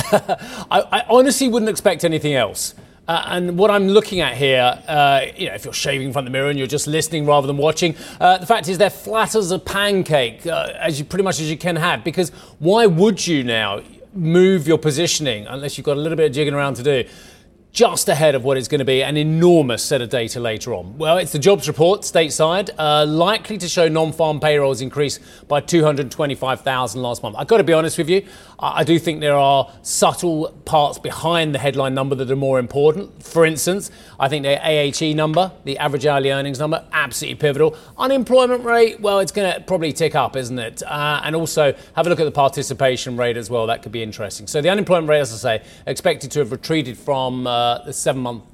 I, 0.12 0.66
I, 0.70 1.04
honestly 1.08 1.48
wouldn't 1.48 1.68
expect 1.68 2.04
anything 2.04 2.34
else. 2.34 2.74
Uh, 3.06 3.24
and 3.26 3.58
what 3.58 3.70
I'm 3.70 3.88
looking 3.88 4.20
at 4.20 4.36
here, 4.36 4.82
uh, 4.86 5.22
you 5.36 5.48
know, 5.48 5.54
if 5.54 5.64
you're 5.64 5.74
shaving 5.74 6.06
in 6.06 6.12
front 6.12 6.26
of 6.26 6.32
the 6.32 6.38
mirror 6.38 6.48
and 6.48 6.58
you're 6.58 6.68
just 6.68 6.86
listening 6.86 7.26
rather 7.26 7.46
than 7.46 7.56
watching, 7.56 7.96
uh, 8.20 8.38
the 8.38 8.46
fact 8.46 8.68
is 8.68 8.78
they're 8.78 8.88
flat 8.90 9.34
as 9.34 9.50
a 9.50 9.58
pancake, 9.58 10.46
uh, 10.46 10.72
as 10.78 10.98
you 10.98 11.04
pretty 11.04 11.24
much 11.24 11.40
as 11.40 11.50
you 11.50 11.56
can 11.56 11.76
have. 11.76 12.04
Because 12.04 12.30
why 12.58 12.86
would 12.86 13.26
you 13.26 13.42
now 13.42 13.82
move 14.14 14.66
your 14.66 14.78
positioning 14.78 15.46
unless 15.46 15.76
you've 15.76 15.84
got 15.84 15.96
a 15.96 16.00
little 16.00 16.16
bit 16.16 16.26
of 16.26 16.32
jigging 16.32 16.54
around 16.54 16.74
to 16.74 16.82
do? 16.82 17.04
Just 17.72 18.08
ahead 18.08 18.34
of 18.34 18.42
what 18.42 18.56
is 18.56 18.66
going 18.66 18.80
to 18.80 18.84
be 18.84 19.02
an 19.02 19.16
enormous 19.16 19.84
set 19.84 20.02
of 20.02 20.08
data 20.08 20.40
later 20.40 20.74
on. 20.74 20.98
Well, 20.98 21.18
it's 21.18 21.32
the 21.32 21.38
jobs 21.38 21.68
report 21.68 22.02
stateside, 22.02 22.70
uh, 22.78 23.06
likely 23.06 23.58
to 23.58 23.68
show 23.68 23.88
non-farm 23.88 24.40
payrolls 24.40 24.80
increase 24.80 25.20
by 25.46 25.60
225,000 25.60 27.00
last 27.00 27.22
month. 27.22 27.36
I've 27.38 27.46
got 27.46 27.58
to 27.58 27.64
be 27.64 27.72
honest 27.72 27.96
with 27.96 28.10
you, 28.10 28.26
I, 28.58 28.80
I 28.80 28.84
do 28.84 28.98
think 28.98 29.20
there 29.20 29.36
are 29.36 29.70
subtle 29.82 30.50
parts 30.64 30.98
behind 30.98 31.54
the 31.54 31.58
headline 31.58 31.94
number 31.94 32.16
that 32.16 32.30
are 32.30 32.36
more 32.36 32.58
important. 32.58 33.22
For 33.22 33.46
instance, 33.46 33.90
I 34.18 34.28
think 34.28 34.42
the 34.44 34.58
AHE 34.60 35.14
number, 35.14 35.52
the 35.64 35.78
average 35.78 36.06
hourly 36.06 36.30
earnings 36.32 36.58
number, 36.58 36.84
absolutely 36.92 37.36
pivotal. 37.36 37.76
Unemployment 37.96 38.64
rate, 38.64 39.00
well, 39.00 39.20
it's 39.20 39.32
going 39.32 39.52
to 39.52 39.60
probably 39.60 39.92
tick 39.92 40.16
up, 40.16 40.34
isn't 40.34 40.58
it? 40.58 40.82
Uh, 40.82 41.20
and 41.22 41.36
also 41.36 41.72
have 41.94 42.06
a 42.06 42.10
look 42.10 42.18
at 42.18 42.24
the 42.24 42.32
participation 42.32 43.16
rate 43.16 43.36
as 43.36 43.48
well. 43.48 43.66
That 43.68 43.82
could 43.82 43.92
be 43.92 44.02
interesting. 44.02 44.48
So 44.48 44.60
the 44.60 44.70
unemployment 44.70 45.08
rate, 45.08 45.20
as 45.20 45.32
I 45.44 45.58
say, 45.58 45.64
expected 45.86 46.32
to 46.32 46.40
have 46.40 46.50
retreated 46.50 46.98
from 46.98 47.46
uh, 47.46 47.59
uh, 47.60 47.84
the 47.84 47.92
seven 47.92 48.22
month 48.22 48.44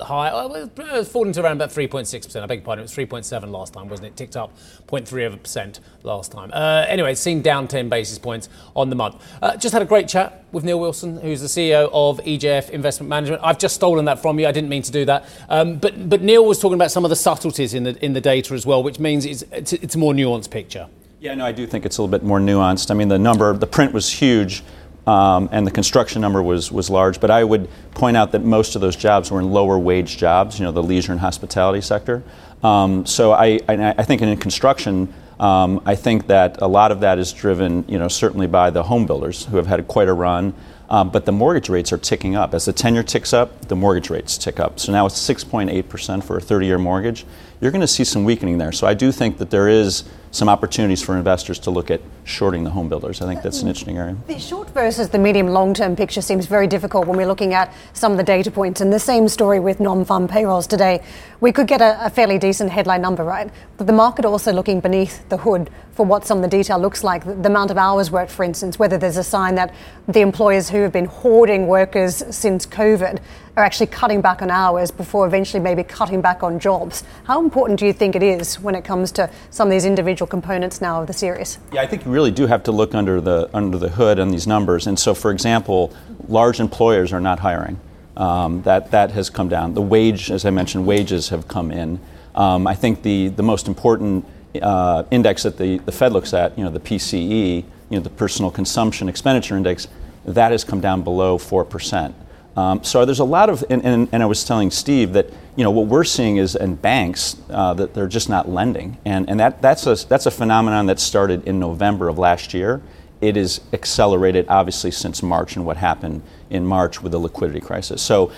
high. 0.00 0.30
Oh, 0.32 1.04
falling 1.04 1.32
to 1.32 1.42
around 1.42 1.56
about 1.56 1.70
3.6%. 1.70 2.42
I 2.42 2.46
beg 2.46 2.58
your 2.58 2.64
pardon, 2.64 2.80
it 2.80 2.84
was 2.84 2.94
3.7 2.94 3.50
last 3.50 3.72
time, 3.72 3.88
wasn't 3.88 4.08
it? 4.08 4.16
Ticked 4.16 4.36
up 4.36 4.56
0.3 4.86 5.26
of 5.26 5.34
a 5.34 5.36
percent 5.36 5.80
last 6.02 6.32
time. 6.32 6.50
Uh, 6.52 6.84
anyway, 6.88 7.12
it's 7.12 7.20
seen 7.20 7.42
down 7.42 7.68
10 7.68 7.88
basis 7.88 8.18
points 8.18 8.48
on 8.74 8.90
the 8.90 8.96
month. 8.96 9.22
Uh, 9.40 9.56
just 9.56 9.72
had 9.72 9.82
a 9.82 9.86
great 9.86 10.08
chat 10.08 10.44
with 10.52 10.64
Neil 10.64 10.78
Wilson, 10.78 11.18
who's 11.20 11.40
the 11.40 11.46
CEO 11.46 11.88
of 11.92 12.18
EJF 12.24 12.70
Investment 12.70 13.08
Management. 13.08 13.42
I've 13.44 13.58
just 13.58 13.74
stolen 13.74 14.04
that 14.06 14.20
from 14.20 14.38
you. 14.38 14.46
I 14.46 14.52
didn't 14.52 14.70
mean 14.70 14.82
to 14.82 14.92
do 14.92 15.04
that. 15.06 15.28
Um, 15.48 15.78
but, 15.78 16.08
but 16.08 16.22
Neil 16.22 16.44
was 16.44 16.58
talking 16.58 16.74
about 16.74 16.90
some 16.90 17.04
of 17.04 17.10
the 17.10 17.16
subtleties 17.16 17.74
in 17.74 17.84
the, 17.84 18.04
in 18.04 18.12
the 18.12 18.20
data 18.20 18.54
as 18.54 18.66
well, 18.66 18.82
which 18.82 18.98
means 18.98 19.24
it's, 19.24 19.42
it's, 19.52 19.72
it's 19.72 19.94
a 19.94 19.98
more 19.98 20.12
nuanced 20.12 20.50
picture. 20.50 20.88
Yeah, 21.20 21.34
no, 21.34 21.46
I 21.46 21.52
do 21.52 21.68
think 21.68 21.86
it's 21.86 21.98
a 21.98 22.02
little 22.02 22.10
bit 22.10 22.26
more 22.26 22.40
nuanced. 22.40 22.90
I 22.90 22.94
mean, 22.94 23.08
the 23.08 23.18
number, 23.18 23.52
the 23.56 23.66
print 23.66 23.92
was 23.92 24.10
huge 24.10 24.64
um, 25.06 25.48
and 25.52 25.66
the 25.66 25.70
construction 25.70 26.20
number 26.20 26.42
was, 26.42 26.70
was 26.70 26.88
large. 26.88 27.20
But 27.20 27.30
I 27.30 27.44
would 27.44 27.68
point 27.92 28.16
out 28.16 28.32
that 28.32 28.44
most 28.44 28.74
of 28.74 28.80
those 28.80 28.96
jobs 28.96 29.30
were 29.30 29.40
in 29.40 29.50
lower 29.50 29.78
wage 29.78 30.16
jobs, 30.16 30.58
you 30.58 30.64
know, 30.64 30.72
the 30.72 30.82
leisure 30.82 31.12
and 31.12 31.20
hospitality 31.20 31.80
sector. 31.80 32.22
Um, 32.62 33.04
so 33.06 33.32
I, 33.32 33.58
I 33.68 34.04
think 34.04 34.22
in 34.22 34.36
construction, 34.36 35.12
um, 35.40 35.82
I 35.84 35.96
think 35.96 36.28
that 36.28 36.62
a 36.62 36.68
lot 36.68 36.92
of 36.92 37.00
that 37.00 37.18
is 37.18 37.32
driven, 37.32 37.84
you 37.88 37.98
know, 37.98 38.06
certainly 38.06 38.46
by 38.46 38.70
the 38.70 38.84
home 38.84 39.06
builders 39.06 39.46
who 39.46 39.56
have 39.56 39.66
had 39.66 39.86
quite 39.88 40.08
a 40.08 40.12
run. 40.12 40.54
Um, 40.88 41.10
but 41.10 41.24
the 41.24 41.32
mortgage 41.32 41.68
rates 41.70 41.90
are 41.90 41.98
ticking 41.98 42.36
up. 42.36 42.54
As 42.54 42.66
the 42.66 42.72
tenure 42.72 43.02
ticks 43.02 43.32
up, 43.32 43.68
the 43.68 43.74
mortgage 43.74 44.10
rates 44.10 44.36
tick 44.36 44.60
up. 44.60 44.78
So 44.78 44.92
now 44.92 45.06
it's 45.06 45.18
6.8% 45.18 46.22
for 46.22 46.36
a 46.36 46.40
30 46.40 46.66
year 46.66 46.78
mortgage. 46.78 47.24
You're 47.60 47.70
going 47.70 47.80
to 47.80 47.88
see 47.88 48.04
some 48.04 48.24
weakening 48.24 48.58
there. 48.58 48.72
So 48.72 48.86
I 48.86 48.94
do 48.94 49.10
think 49.10 49.38
that 49.38 49.50
there 49.50 49.68
is 49.68 50.04
some 50.32 50.48
opportunities 50.48 51.02
for 51.02 51.14
investors 51.16 51.58
to 51.58 51.70
look 51.70 51.90
at 51.90 52.00
shorting 52.24 52.64
the 52.64 52.70
home 52.70 52.88
builders. 52.88 53.20
I 53.20 53.26
think 53.26 53.42
that's 53.42 53.60
an 53.60 53.68
interesting 53.68 53.98
area. 53.98 54.16
The 54.26 54.38
short 54.38 54.70
versus 54.70 55.10
the 55.10 55.18
medium 55.18 55.48
long 55.48 55.74
term 55.74 55.94
picture 55.94 56.22
seems 56.22 56.46
very 56.46 56.66
difficult 56.66 57.06
when 57.06 57.18
we're 57.18 57.26
looking 57.26 57.52
at 57.52 57.72
some 57.92 58.12
of 58.12 58.18
the 58.18 58.24
data 58.24 58.50
points. 58.50 58.80
And 58.80 58.90
the 58.90 58.98
same 58.98 59.28
story 59.28 59.60
with 59.60 59.78
non 59.78 60.06
farm 60.06 60.26
payrolls 60.26 60.66
today. 60.66 61.04
We 61.40 61.52
could 61.52 61.66
get 61.66 61.82
a, 61.82 62.06
a, 62.06 62.10
fairly 62.10 62.38
decent 62.38 62.70
headline 62.70 63.02
number, 63.02 63.24
right? 63.24 63.50
But 63.76 63.86
the 63.86 63.92
market 63.92 64.24
also 64.24 64.52
looking 64.52 64.80
beneath 64.80 65.28
the 65.28 65.36
hood 65.36 65.68
for 65.92 66.06
what 66.06 66.26
some 66.26 66.38
of 66.38 66.42
the 66.42 66.56
detail 66.56 66.78
looks 66.78 67.04
like. 67.04 67.24
The, 67.26 67.34
the 67.34 67.50
amount 67.50 67.70
of 67.70 67.76
hours 67.76 68.10
worked, 68.10 68.30
for 68.32 68.42
instance, 68.44 68.78
whether 68.78 68.96
there's 68.96 69.18
a 69.18 69.24
sign 69.24 69.56
that 69.56 69.74
the 70.08 70.20
employers 70.20 70.70
who 70.70 70.80
have 70.80 70.92
been 70.92 71.04
hoarding 71.04 71.66
workers 71.66 72.24
since 72.34 72.64
COVID 72.64 73.20
are 73.56 73.64
actually 73.64 73.86
cutting 73.86 74.20
back 74.20 74.40
on 74.40 74.50
hours 74.50 74.90
before 74.90 75.26
eventually 75.26 75.62
maybe 75.62 75.82
cutting 75.82 76.20
back 76.20 76.42
on 76.42 76.58
jobs. 76.58 77.04
How 77.24 77.42
important 77.42 77.78
do 77.78 77.86
you 77.86 77.92
think 77.92 78.16
it 78.16 78.22
is 78.22 78.58
when 78.58 78.74
it 78.74 78.84
comes 78.84 79.12
to 79.12 79.30
some 79.50 79.68
of 79.68 79.72
these 79.72 79.84
individual 79.84 80.26
components 80.26 80.80
now 80.80 81.02
of 81.02 81.06
the 81.06 81.12
series? 81.12 81.58
Yeah, 81.72 81.82
I 81.82 81.86
think 81.86 82.04
you 82.04 82.10
really 82.10 82.30
do 82.30 82.46
have 82.46 82.62
to 82.64 82.72
look 82.72 82.94
under 82.94 83.20
the 83.20 83.50
under 83.52 83.76
the 83.76 83.90
hood 83.90 84.18
on 84.18 84.30
these 84.30 84.46
numbers. 84.46 84.86
And 84.86 84.98
so, 84.98 85.14
for 85.14 85.30
example, 85.30 85.92
large 86.28 86.60
employers 86.60 87.12
are 87.12 87.20
not 87.20 87.40
hiring. 87.40 87.78
Um, 88.16 88.62
that 88.62 88.90
that 88.90 89.10
has 89.12 89.30
come 89.30 89.48
down. 89.48 89.74
The 89.74 89.82
wage, 89.82 90.30
as 90.30 90.44
I 90.44 90.50
mentioned, 90.50 90.86
wages 90.86 91.28
have 91.30 91.48
come 91.48 91.70
in. 91.70 92.00
Um, 92.34 92.66
I 92.66 92.74
think 92.74 93.02
the 93.02 93.28
the 93.28 93.42
most 93.42 93.68
important 93.68 94.24
uh, 94.60 95.04
index 95.10 95.42
that 95.42 95.58
the, 95.58 95.78
the 95.78 95.92
Fed 95.92 96.12
looks 96.12 96.34
at, 96.34 96.56
you 96.58 96.64
know, 96.64 96.70
the 96.70 96.80
PCE, 96.80 97.64
you 97.88 97.98
know, 97.98 98.00
the 98.00 98.10
personal 98.10 98.50
consumption 98.50 99.08
expenditure 99.08 99.56
index, 99.56 99.88
that 100.26 100.52
has 100.52 100.62
come 100.62 100.80
down 100.80 101.02
below 101.02 101.36
four 101.36 101.64
percent. 101.64 102.14
Um, 102.56 102.84
so 102.84 103.04
there's 103.06 103.18
a 103.18 103.24
lot 103.24 103.48
of, 103.48 103.64
and, 103.70 103.82
and, 103.84 104.08
and, 104.12 104.22
I 104.22 104.26
was 104.26 104.44
telling 104.44 104.70
Steve 104.70 105.14
that 105.14 105.30
you 105.56 105.64
know 105.64 105.70
what 105.70 105.86
we're 105.86 106.04
seeing 106.04 106.36
is 106.36 106.54
in 106.54 106.74
banks 106.76 107.36
uh, 107.48 107.72
that 107.74 107.94
they're 107.94 108.08
just 108.08 108.28
not 108.28 108.46
lending, 108.46 108.98
and 109.06 109.28
and 109.30 109.40
that 109.40 109.62
that's 109.62 109.86
a 109.86 109.94
that's 110.06 110.26
a 110.26 110.30
phenomenon 110.30 110.86
that 110.86 111.00
started 111.00 111.48
in 111.48 111.58
November 111.58 112.08
of 112.08 112.18
last 112.18 112.52
year. 112.52 112.82
It 113.22 113.38
is 113.38 113.62
accelerated 113.72 114.46
obviously 114.48 114.90
since 114.90 115.22
March 115.22 115.56
and 115.56 115.64
what 115.64 115.78
happened 115.78 116.22
in 116.50 116.66
March 116.66 117.02
with 117.02 117.12
the 117.12 117.18
liquidity 117.18 117.60
crisis. 117.60 118.02
So 118.02 118.32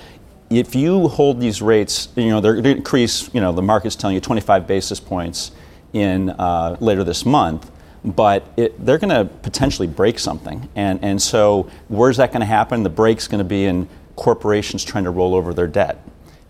if 0.48 0.76
you 0.76 1.08
hold 1.08 1.40
these 1.40 1.60
rates, 1.60 2.08
you 2.14 2.28
know 2.28 2.40
they're 2.40 2.52
going 2.52 2.64
to 2.64 2.70
increase. 2.70 3.32
You 3.34 3.40
know 3.40 3.50
the 3.50 3.62
market's 3.62 3.96
telling 3.96 4.14
you 4.14 4.20
25 4.20 4.68
basis 4.68 5.00
points 5.00 5.50
in 5.92 6.30
uh, 6.30 6.76
later 6.78 7.02
this 7.02 7.26
month 7.26 7.70
but 8.04 8.46
it, 8.56 8.84
they're 8.84 8.98
going 8.98 9.14
to 9.14 9.24
potentially 9.36 9.88
break 9.88 10.18
something. 10.18 10.68
And, 10.76 11.02
and 11.02 11.20
so, 11.20 11.70
where's 11.88 12.18
that 12.18 12.32
going 12.32 12.40
to 12.40 12.46
happen? 12.46 12.82
The 12.82 12.90
break's 12.90 13.26
going 13.26 13.38
to 13.38 13.44
be 13.44 13.64
in 13.64 13.88
corporations 14.16 14.84
trying 14.84 15.04
to 15.04 15.10
roll 15.10 15.34
over 15.34 15.54
their 15.54 15.66
debt. 15.66 15.98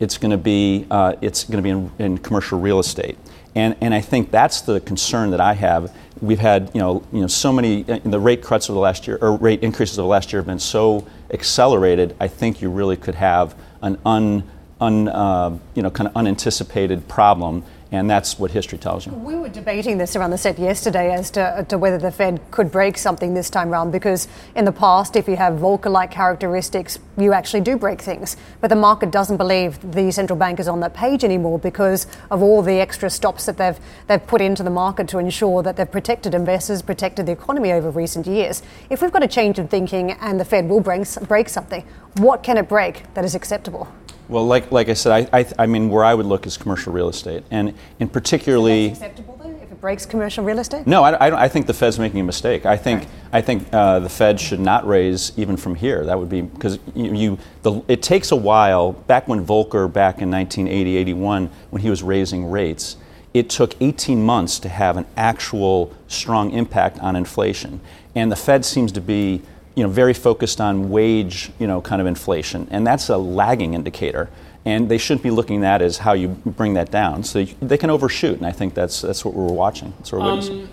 It's 0.00 0.18
going 0.18 0.32
to 0.32 0.38
be 0.38 0.86
uh, 0.90 1.14
it's 1.20 1.44
going 1.44 1.58
to 1.58 1.62
be 1.62 1.70
in, 1.70 1.90
in, 1.98 2.18
commercial 2.18 2.58
real 2.58 2.78
estate, 2.78 3.16
and 3.54 3.76
and 3.80 3.94
I 3.94 4.00
think 4.00 4.30
that's 4.30 4.60
the 4.60 4.80
concern 4.80 5.30
that 5.30 5.40
I 5.40 5.54
have. 5.54 5.94
We've 6.20 6.40
had 6.40 6.70
you 6.74 6.80
know 6.80 7.04
you 7.12 7.20
know 7.20 7.26
so 7.26 7.52
many 7.52 7.88
uh, 7.88 8.00
the 8.04 8.18
rate 8.18 8.42
cuts 8.42 8.68
of 8.68 8.74
the 8.74 8.80
last 8.80 9.06
year 9.06 9.18
or 9.20 9.36
rate 9.36 9.62
increases 9.62 9.96
of 9.96 10.02
the 10.02 10.08
last 10.08 10.32
year 10.32 10.40
have 10.40 10.46
been 10.46 10.58
so 10.58 11.06
accelerated. 11.30 12.16
I 12.20 12.28
think 12.28 12.60
you 12.60 12.70
really 12.70 12.96
could 12.96 13.14
have 13.14 13.54
an 13.82 13.98
un, 14.04 14.42
un 14.80 15.08
uh, 15.08 15.58
you 15.74 15.82
know 15.82 15.90
kind 15.90 16.08
of 16.08 16.16
unanticipated 16.16 17.06
problem 17.08 17.64
And 17.94 18.10
that's 18.10 18.38
what 18.38 18.50
history 18.50 18.78
tells 18.78 19.06
you. 19.06 19.12
We 19.12 19.36
were 19.36 19.48
debating 19.48 19.98
this 19.98 20.16
around 20.16 20.30
the 20.30 20.38
set 20.38 20.58
yesterday 20.58 21.12
as 21.14 21.30
to, 21.32 21.64
to 21.68 21.78
whether 21.78 21.96
the 21.96 22.10
Fed 22.10 22.40
could 22.50 22.72
break 22.72 22.98
something 22.98 23.34
this 23.34 23.48
time 23.48 23.70
around 23.70 23.92
because 23.92 24.26
in 24.56 24.64
the 24.64 24.72
past, 24.72 25.14
if 25.14 25.28
you 25.28 25.36
have 25.36 25.54
Volcker 25.54 25.90
like 25.90 26.10
characteristics, 26.10 26.98
you 27.16 27.32
actually 27.32 27.60
do 27.60 27.76
break 27.76 28.02
things. 28.02 28.36
But 28.60 28.68
the 28.68 28.76
market 28.76 29.10
doesn't 29.10 29.36
believe 29.36 29.78
the 29.92 30.10
central 30.10 30.38
bank 30.38 30.58
is 30.58 30.66
on 30.66 30.80
that 30.80 30.92
page 30.92 31.22
anymore 31.22 31.58
because 31.58 32.06
of 32.30 32.42
all 32.42 32.62
the 32.62 32.80
extra 32.80 33.08
stops 33.08 33.46
that 33.46 33.58
they've, 33.58 33.78
they've 34.08 34.26
put 34.26 34.40
into 34.40 34.62
the 34.62 34.70
market 34.70 35.06
to 35.08 35.18
ensure 35.18 35.62
that 35.62 35.76
they've 35.76 35.90
protected 35.90 36.34
investors, 36.34 36.82
protected 36.82 37.26
the 37.26 37.32
economy 37.32 37.72
over 37.72 37.90
recent 37.90 38.26
years. 38.26 38.62
If 38.90 39.02
we've 39.02 39.12
got 39.12 39.22
a 39.22 39.28
change 39.28 39.58
of 39.58 39.70
thinking 39.70 40.12
and 40.12 40.40
the 40.40 40.44
Fed 40.44 40.68
will 40.68 40.80
break, 40.80 41.06
break 41.28 41.48
something, 41.48 41.84
what 42.16 42.42
can 42.42 42.58
it 42.58 42.68
break 42.68 43.14
that 43.14 43.24
is 43.24 43.34
acceptable? 43.34 43.88
Well, 44.28 44.46
like, 44.46 44.72
like 44.72 44.88
I 44.88 44.94
said, 44.94 45.28
I, 45.32 45.40
I, 45.40 45.46
I 45.58 45.66
mean, 45.66 45.90
where 45.90 46.04
I 46.04 46.14
would 46.14 46.26
look 46.26 46.46
is 46.46 46.56
commercial 46.56 46.92
real 46.92 47.08
estate. 47.08 47.44
And 47.50 47.74
in 48.00 48.08
particularly. 48.08 48.86
Acceptable 48.86 49.38
then, 49.42 49.56
if 49.56 49.70
it 49.70 49.80
breaks 49.80 50.06
commercial 50.06 50.44
real 50.44 50.58
estate? 50.58 50.86
No, 50.86 51.02
I, 51.02 51.12
I, 51.12 51.42
I, 51.44 51.48
think 51.48 51.66
the 51.66 51.74
Fed's 51.74 51.98
making 51.98 52.20
a 52.20 52.24
mistake. 52.24 52.64
I 52.64 52.76
think, 52.76 53.00
right. 53.00 53.08
I 53.34 53.40
think 53.42 53.68
uh, 53.72 54.00
the 54.00 54.08
Fed 54.08 54.40
should 54.40 54.60
not 54.60 54.86
raise 54.86 55.32
even 55.36 55.56
from 55.56 55.74
here. 55.74 56.06
That 56.06 56.18
would 56.18 56.30
be 56.30 56.40
because 56.40 56.78
you, 56.94 57.14
you 57.14 57.38
the, 57.62 57.82
it 57.86 58.02
takes 58.02 58.32
a 58.32 58.36
while. 58.36 58.92
Back 58.92 59.28
when 59.28 59.44
Volcker, 59.44 59.92
back 59.92 60.22
in 60.22 60.30
1980, 60.30 60.96
81, 60.96 61.50
when 61.70 61.82
he 61.82 61.90
was 61.90 62.02
raising 62.02 62.50
rates, 62.50 62.96
it 63.34 63.50
took 63.50 63.74
18 63.82 64.22
months 64.24 64.58
to 64.60 64.68
have 64.68 64.96
an 64.96 65.04
actual 65.16 65.92
strong 66.08 66.52
impact 66.52 66.98
on 67.00 67.16
inflation. 67.16 67.80
And 68.14 68.30
the 68.30 68.36
Fed 68.36 68.64
seems 68.64 68.92
to 68.92 69.00
be 69.00 69.42
you 69.74 69.82
know, 69.82 69.88
very 69.88 70.14
focused 70.14 70.60
on 70.60 70.90
wage, 70.90 71.50
you 71.58 71.66
know, 71.66 71.80
kind 71.80 72.00
of 72.00 72.06
inflation, 72.06 72.68
and 72.70 72.86
that's 72.86 73.08
a 73.08 73.16
lagging 73.16 73.74
indicator. 73.74 74.30
And 74.66 74.88
they 74.88 74.96
shouldn't 74.96 75.22
be 75.22 75.30
looking 75.30 75.58
at 75.58 75.80
that 75.80 75.82
as 75.82 75.98
how 75.98 76.14
you 76.14 76.28
bring 76.28 76.72
that 76.74 76.90
down. 76.90 77.22
So 77.22 77.44
they 77.60 77.76
can 77.76 77.90
overshoot, 77.90 78.38
and 78.38 78.46
I 78.46 78.52
think 78.52 78.72
that's 78.72 79.02
that's 79.02 79.24
what 79.24 79.34
we're 79.34 79.52
watching. 79.52 79.92
That's 79.98 80.12
what 80.12 80.22
we're 80.22 80.30
um, 80.30 80.38
witnessing. 80.38 80.68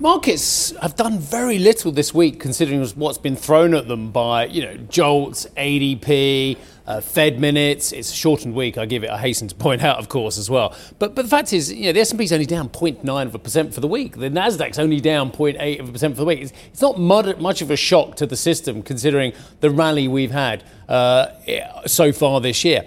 Markets 0.00 0.74
have 0.80 0.96
done 0.96 1.18
very 1.18 1.58
little 1.58 1.92
this 1.92 2.14
week, 2.14 2.40
considering 2.40 2.82
what's 2.94 3.18
been 3.18 3.36
thrown 3.36 3.74
at 3.74 3.86
them 3.86 4.10
by 4.10 4.46
you 4.46 4.64
know 4.64 4.74
jolts, 4.88 5.44
ADP, 5.58 6.56
uh, 6.86 7.02
Fed 7.02 7.38
minutes. 7.38 7.92
It's 7.92 8.10
a 8.10 8.14
shortened 8.14 8.54
week. 8.54 8.78
I 8.78 8.86
give 8.86 9.04
it. 9.04 9.10
I 9.10 9.18
hasten 9.18 9.46
to 9.48 9.54
point 9.54 9.84
out, 9.84 9.98
of 9.98 10.08
course, 10.08 10.38
as 10.38 10.48
well. 10.48 10.74
But 10.98 11.14
but 11.14 11.20
the 11.20 11.28
fact 11.28 11.52
is, 11.52 11.70
you 11.70 11.84
know, 11.84 11.92
the 11.92 12.00
S 12.00 12.12
and 12.12 12.18
P 12.18 12.24
is 12.24 12.32
only 12.32 12.46
down 12.46 12.70
0.9 12.70 13.26
of 13.26 13.34
a 13.34 13.38
percent 13.38 13.74
for 13.74 13.82
the 13.82 13.88
week. 13.88 14.16
The 14.16 14.30
Nasdaq's 14.30 14.78
only 14.78 15.02
down 15.02 15.30
0.8 15.30 15.80
of 15.80 15.90
a 15.90 15.92
percent 15.92 16.14
for 16.14 16.20
the 16.20 16.26
week. 16.26 16.40
It's, 16.40 16.52
it's 16.72 16.80
not 16.80 16.98
much 16.98 17.60
of 17.60 17.70
a 17.70 17.76
shock 17.76 18.16
to 18.16 18.26
the 18.26 18.36
system, 18.36 18.82
considering 18.82 19.34
the 19.60 19.68
rally 19.68 20.08
we've 20.08 20.30
had 20.30 20.64
uh, 20.88 21.26
so 21.86 22.10
far 22.10 22.40
this 22.40 22.64
year. 22.64 22.86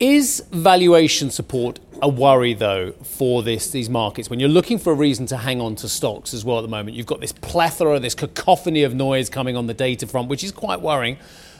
Is 0.00 0.42
valuation 0.50 1.30
support 1.30 1.78
a 2.02 2.08
worry 2.08 2.52
though 2.52 2.90
for 3.02 3.44
this 3.44 3.70
these 3.70 3.88
markets 3.88 4.28
when 4.28 4.40
you're 4.40 4.48
looking 4.48 4.76
for 4.76 4.92
a 4.92 4.96
reason 4.96 5.24
to 5.24 5.36
hang 5.36 5.60
on 5.60 5.76
to 5.76 5.88
stocks 5.88 6.34
as 6.34 6.44
well 6.44 6.58
at 6.58 6.62
the 6.62 6.68
moment? 6.68 6.96
You've 6.96 7.06
got 7.06 7.20
this 7.20 7.32
plethora, 7.32 8.00
this 8.00 8.14
cacophony 8.14 8.82
of 8.82 8.92
noise 8.94 9.30
coming 9.30 9.56
on 9.56 9.68
the 9.68 9.74
data 9.74 10.06
front, 10.06 10.28
which 10.28 10.42
is 10.42 10.50
quite 10.50 10.80
worrying 10.80 11.16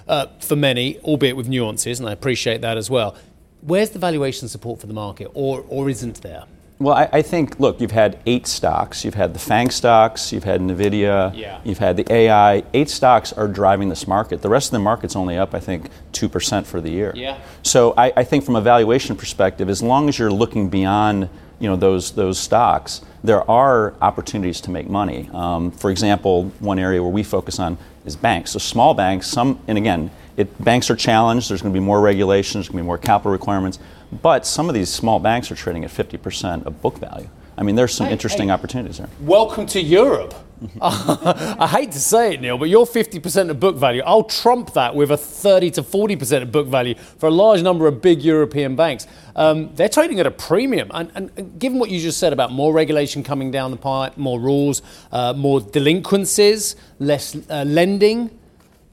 uh, 0.08 0.26
for 0.40 0.56
many, 0.56 0.98
albeit 0.98 1.36
with 1.36 1.48
nuances, 1.48 2.00
and 2.00 2.08
I 2.08 2.12
appreciate 2.12 2.60
that 2.60 2.76
as 2.76 2.90
well. 2.90 3.16
Where's 3.60 3.90
the 3.90 4.00
valuation 4.00 4.48
support 4.48 4.80
for 4.80 4.88
the 4.88 4.94
market, 4.94 5.30
or, 5.32 5.64
or 5.68 5.88
isn't 5.88 6.22
there? 6.22 6.44
Well, 6.82 6.96
I, 6.96 7.08
I, 7.12 7.22
think, 7.22 7.60
look, 7.60 7.80
you've 7.80 7.92
had 7.92 8.18
eight 8.26 8.48
stocks. 8.48 9.04
You've 9.04 9.14
had 9.14 9.34
the 9.34 9.38
FANG 9.38 9.70
stocks, 9.70 10.32
you've 10.32 10.42
had 10.42 10.60
NVIDIA, 10.60 11.32
yeah. 11.34 11.60
you've 11.62 11.78
had 11.78 11.96
the 11.96 12.12
AI. 12.12 12.64
Eight 12.74 12.90
stocks 12.90 13.32
are 13.32 13.46
driving 13.46 13.88
this 13.88 14.08
market. 14.08 14.42
The 14.42 14.48
rest 14.48 14.68
of 14.68 14.72
the 14.72 14.78
market's 14.80 15.14
only 15.14 15.38
up, 15.38 15.54
I 15.54 15.60
think, 15.60 15.90
2% 16.12 16.66
for 16.66 16.80
the 16.80 16.90
year. 16.90 17.12
Yeah. 17.14 17.38
So 17.62 17.94
I, 17.96 18.12
I 18.16 18.24
think 18.24 18.44
from 18.44 18.56
a 18.56 18.60
valuation 18.60 19.14
perspective, 19.14 19.68
as 19.68 19.80
long 19.80 20.08
as 20.08 20.18
you're 20.18 20.32
looking 20.32 20.68
beyond 20.68 21.28
you 21.62 21.68
know, 21.68 21.76
those, 21.76 22.10
those 22.10 22.40
stocks, 22.40 23.02
there 23.22 23.48
are 23.48 23.94
opportunities 24.02 24.60
to 24.62 24.70
make 24.72 24.90
money. 24.90 25.30
Um, 25.32 25.70
for 25.70 25.92
example, 25.92 26.46
one 26.58 26.80
area 26.80 27.00
where 27.00 27.12
we 27.12 27.22
focus 27.22 27.60
on 27.60 27.78
is 28.04 28.16
banks. 28.16 28.50
So 28.50 28.58
small 28.58 28.94
banks, 28.94 29.28
some, 29.28 29.60
and 29.68 29.78
again, 29.78 30.10
it, 30.36 30.62
banks 30.64 30.90
are 30.90 30.96
challenged. 30.96 31.48
There's 31.48 31.62
going 31.62 31.72
to 31.72 31.78
be 31.78 31.84
more 31.84 32.00
regulations. 32.00 32.54
There's 32.54 32.68
going 32.70 32.78
to 32.78 32.82
be 32.82 32.86
more 32.86 32.98
capital 32.98 33.30
requirements. 33.30 33.78
But 34.10 34.44
some 34.44 34.68
of 34.68 34.74
these 34.74 34.90
small 34.90 35.20
banks 35.20 35.52
are 35.52 35.54
trading 35.54 35.84
at 35.84 35.92
50% 35.92 36.66
of 36.66 36.82
book 36.82 36.98
value. 36.98 37.28
I 37.56 37.62
mean, 37.62 37.76
there's 37.76 37.94
some 37.94 38.06
hey, 38.06 38.12
interesting 38.12 38.48
hey, 38.48 38.54
opportunities 38.54 38.98
there. 38.98 39.08
Welcome 39.20 39.66
to 39.66 39.80
Europe. 39.80 40.34
I 40.80 41.66
hate 41.70 41.92
to 41.92 42.00
say 42.00 42.34
it, 42.34 42.40
Neil, 42.40 42.56
but 42.56 42.68
you're 42.68 42.86
50% 42.86 43.50
of 43.50 43.58
book 43.58 43.76
value. 43.76 44.02
I'll 44.06 44.24
trump 44.24 44.74
that 44.74 44.94
with 44.94 45.10
a 45.10 45.16
30 45.16 45.72
to 45.72 45.82
40% 45.82 46.42
of 46.42 46.52
book 46.52 46.68
value 46.68 46.94
for 46.94 47.26
a 47.26 47.30
large 47.30 47.62
number 47.62 47.86
of 47.86 48.00
big 48.00 48.22
European 48.22 48.76
banks. 48.76 49.06
Um, 49.34 49.74
they're 49.74 49.88
trading 49.88 50.20
at 50.20 50.26
a 50.26 50.30
premium. 50.30 50.90
And, 50.94 51.10
and, 51.14 51.30
and, 51.36 51.58
given 51.58 51.78
what 51.78 51.90
you 51.90 52.00
just 52.00 52.18
said 52.18 52.32
about 52.32 52.52
more 52.52 52.72
regulation 52.72 53.22
coming 53.22 53.50
down 53.50 53.70
the 53.70 53.76
pipe, 53.76 54.16
more 54.16 54.38
rules, 54.38 54.82
uh, 55.10 55.32
more 55.32 55.60
delinquencies, 55.60 56.76
less 57.00 57.36
uh, 57.50 57.64
lending, 57.64 58.38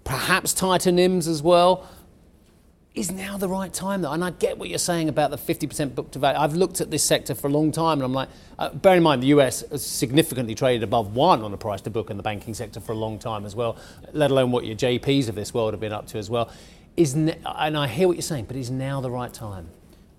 perhaps 0.04 0.54
tighter 0.54 0.92
NIMs 0.92 1.28
as 1.28 1.44
well 1.44 1.88
is 2.96 3.12
now 3.12 3.38
the 3.38 3.48
right 3.48 3.72
time 3.72 4.02
though? 4.02 4.12
And 4.12 4.24
I 4.24 4.32
get 4.32 4.58
what 4.58 4.70
you're 4.70 4.80
saying 4.80 5.10
about 5.10 5.32
the 5.32 5.38
50% 5.38 5.96
book 5.96 6.12
to 6.12 6.20
value. 6.20 6.40
I've 6.40 6.56
looked 6.56 6.82
at 6.82 6.92
this 6.92 7.04
sector 7.04 7.36
for 7.36 7.48
a 7.48 7.50
long 7.50 7.72
time 7.72 8.00
and 8.00 8.04
I'm 8.04 8.14
like, 8.14 8.30
uh, 8.58 8.70
bear 8.74 8.98
in 8.98 9.04
mind 9.04 9.24
the 9.24 9.28
US 9.28 9.64
has 9.70 9.86
significantly 9.86 10.56
traded 10.56 10.84
above 10.84 11.16
one 11.16 11.42
on 11.42 11.52
the 11.52 11.58
price 11.58 11.82
to 11.82 11.90
book 11.90 12.10
in 12.10 12.18
the 12.18 12.24
banking 12.24 12.54
sector 12.54 12.80
for 12.80 12.92
a 12.92 12.98
long 12.98 13.20
time 13.20 13.46
as 13.46 13.56
well, 13.56 13.78
let 14.12 14.32
alone 14.32 14.52
what 14.52 14.66
your 14.66 14.76
JPs 14.76 15.30
of 15.30 15.36
this 15.36 15.54
world 15.54 15.74
have 15.74 15.80
been 15.80 15.94
up 15.94 16.08
to 16.08 16.18
as 16.18 16.30
well. 16.30 16.52
Is 16.98 17.16
ne- 17.16 17.38
and 17.46 17.78
I 17.78 17.88
hear 17.88 18.08
what 18.08 18.18
you're 18.18 18.22
saying, 18.22 18.46
but 18.46 18.58
is 18.58 18.70
now 18.72 19.00
the 19.00 19.12
right 19.12 19.34
time? 19.34 19.70